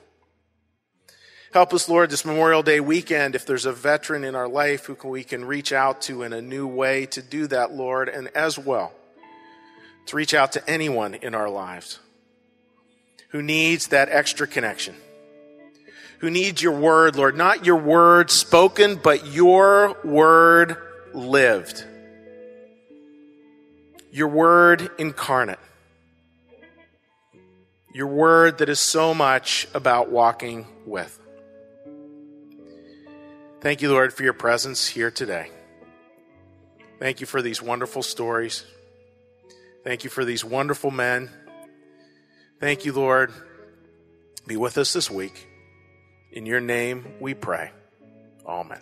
Help 1.51 1.73
us, 1.73 1.89
Lord, 1.89 2.11
this 2.11 2.25
Memorial 2.25 2.61
Day 2.61 2.79
weekend, 2.79 3.33
if 3.33 3.47
there's 3.47 3.65
a 3.65 3.73
veteran 3.73 4.23
in 4.23 4.35
our 4.35 4.47
life 4.47 4.85
who 4.85 5.09
we 5.09 5.23
can 5.23 5.45
reach 5.45 5.73
out 5.73 6.03
to 6.03 6.21
in 6.21 6.31
a 6.31 6.43
new 6.43 6.67
way 6.67 7.07
to 7.07 7.23
do 7.23 7.47
that, 7.47 7.71
Lord, 7.71 8.07
and 8.07 8.27
as 8.35 8.59
well, 8.59 8.93
to 10.07 10.15
reach 10.15 10.33
out 10.33 10.53
to 10.53 10.69
anyone 10.69 11.13
in 11.13 11.35
our 11.35 11.49
lives 11.49 11.99
who 13.29 13.41
needs 13.41 13.87
that 13.87 14.09
extra 14.09 14.47
connection, 14.47 14.95
who 16.19 16.29
needs 16.29 16.61
your 16.61 16.77
word, 16.77 17.15
Lord, 17.15 17.35
not 17.35 17.65
your 17.65 17.75
word 17.75 18.31
spoken, 18.31 18.95
but 18.95 19.27
your 19.27 19.97
word 20.03 20.77
lived, 21.13 21.83
your 24.11 24.29
word 24.29 24.89
incarnate, 24.97 25.59
your 27.93 28.07
word 28.07 28.59
that 28.59 28.69
is 28.69 28.79
so 28.79 29.13
much 29.13 29.67
about 29.73 30.09
walking 30.09 30.65
with. 30.85 31.19
Thank 33.59 33.81
you, 33.81 33.91
Lord, 33.91 34.13
for 34.13 34.23
your 34.23 34.33
presence 34.33 34.87
here 34.87 35.11
today. 35.11 35.49
Thank 36.99 37.21
you 37.21 37.27
for 37.27 37.41
these 37.41 37.61
wonderful 37.61 38.03
stories. 38.03 38.63
Thank 39.87 40.03
you 40.03 40.09
for 40.09 40.25
these 40.25 40.43
wonderful 40.43 40.91
men. 40.91 41.29
Thank 42.59 42.83
you, 42.83 42.91
Lord. 42.91 43.31
Be 44.45 44.57
with 44.57 44.77
us 44.77 44.91
this 44.91 45.09
week. 45.09 45.47
In 46.29 46.45
your 46.45 46.59
name 46.59 47.13
we 47.21 47.33
pray. 47.33 47.71
Amen. 48.45 48.81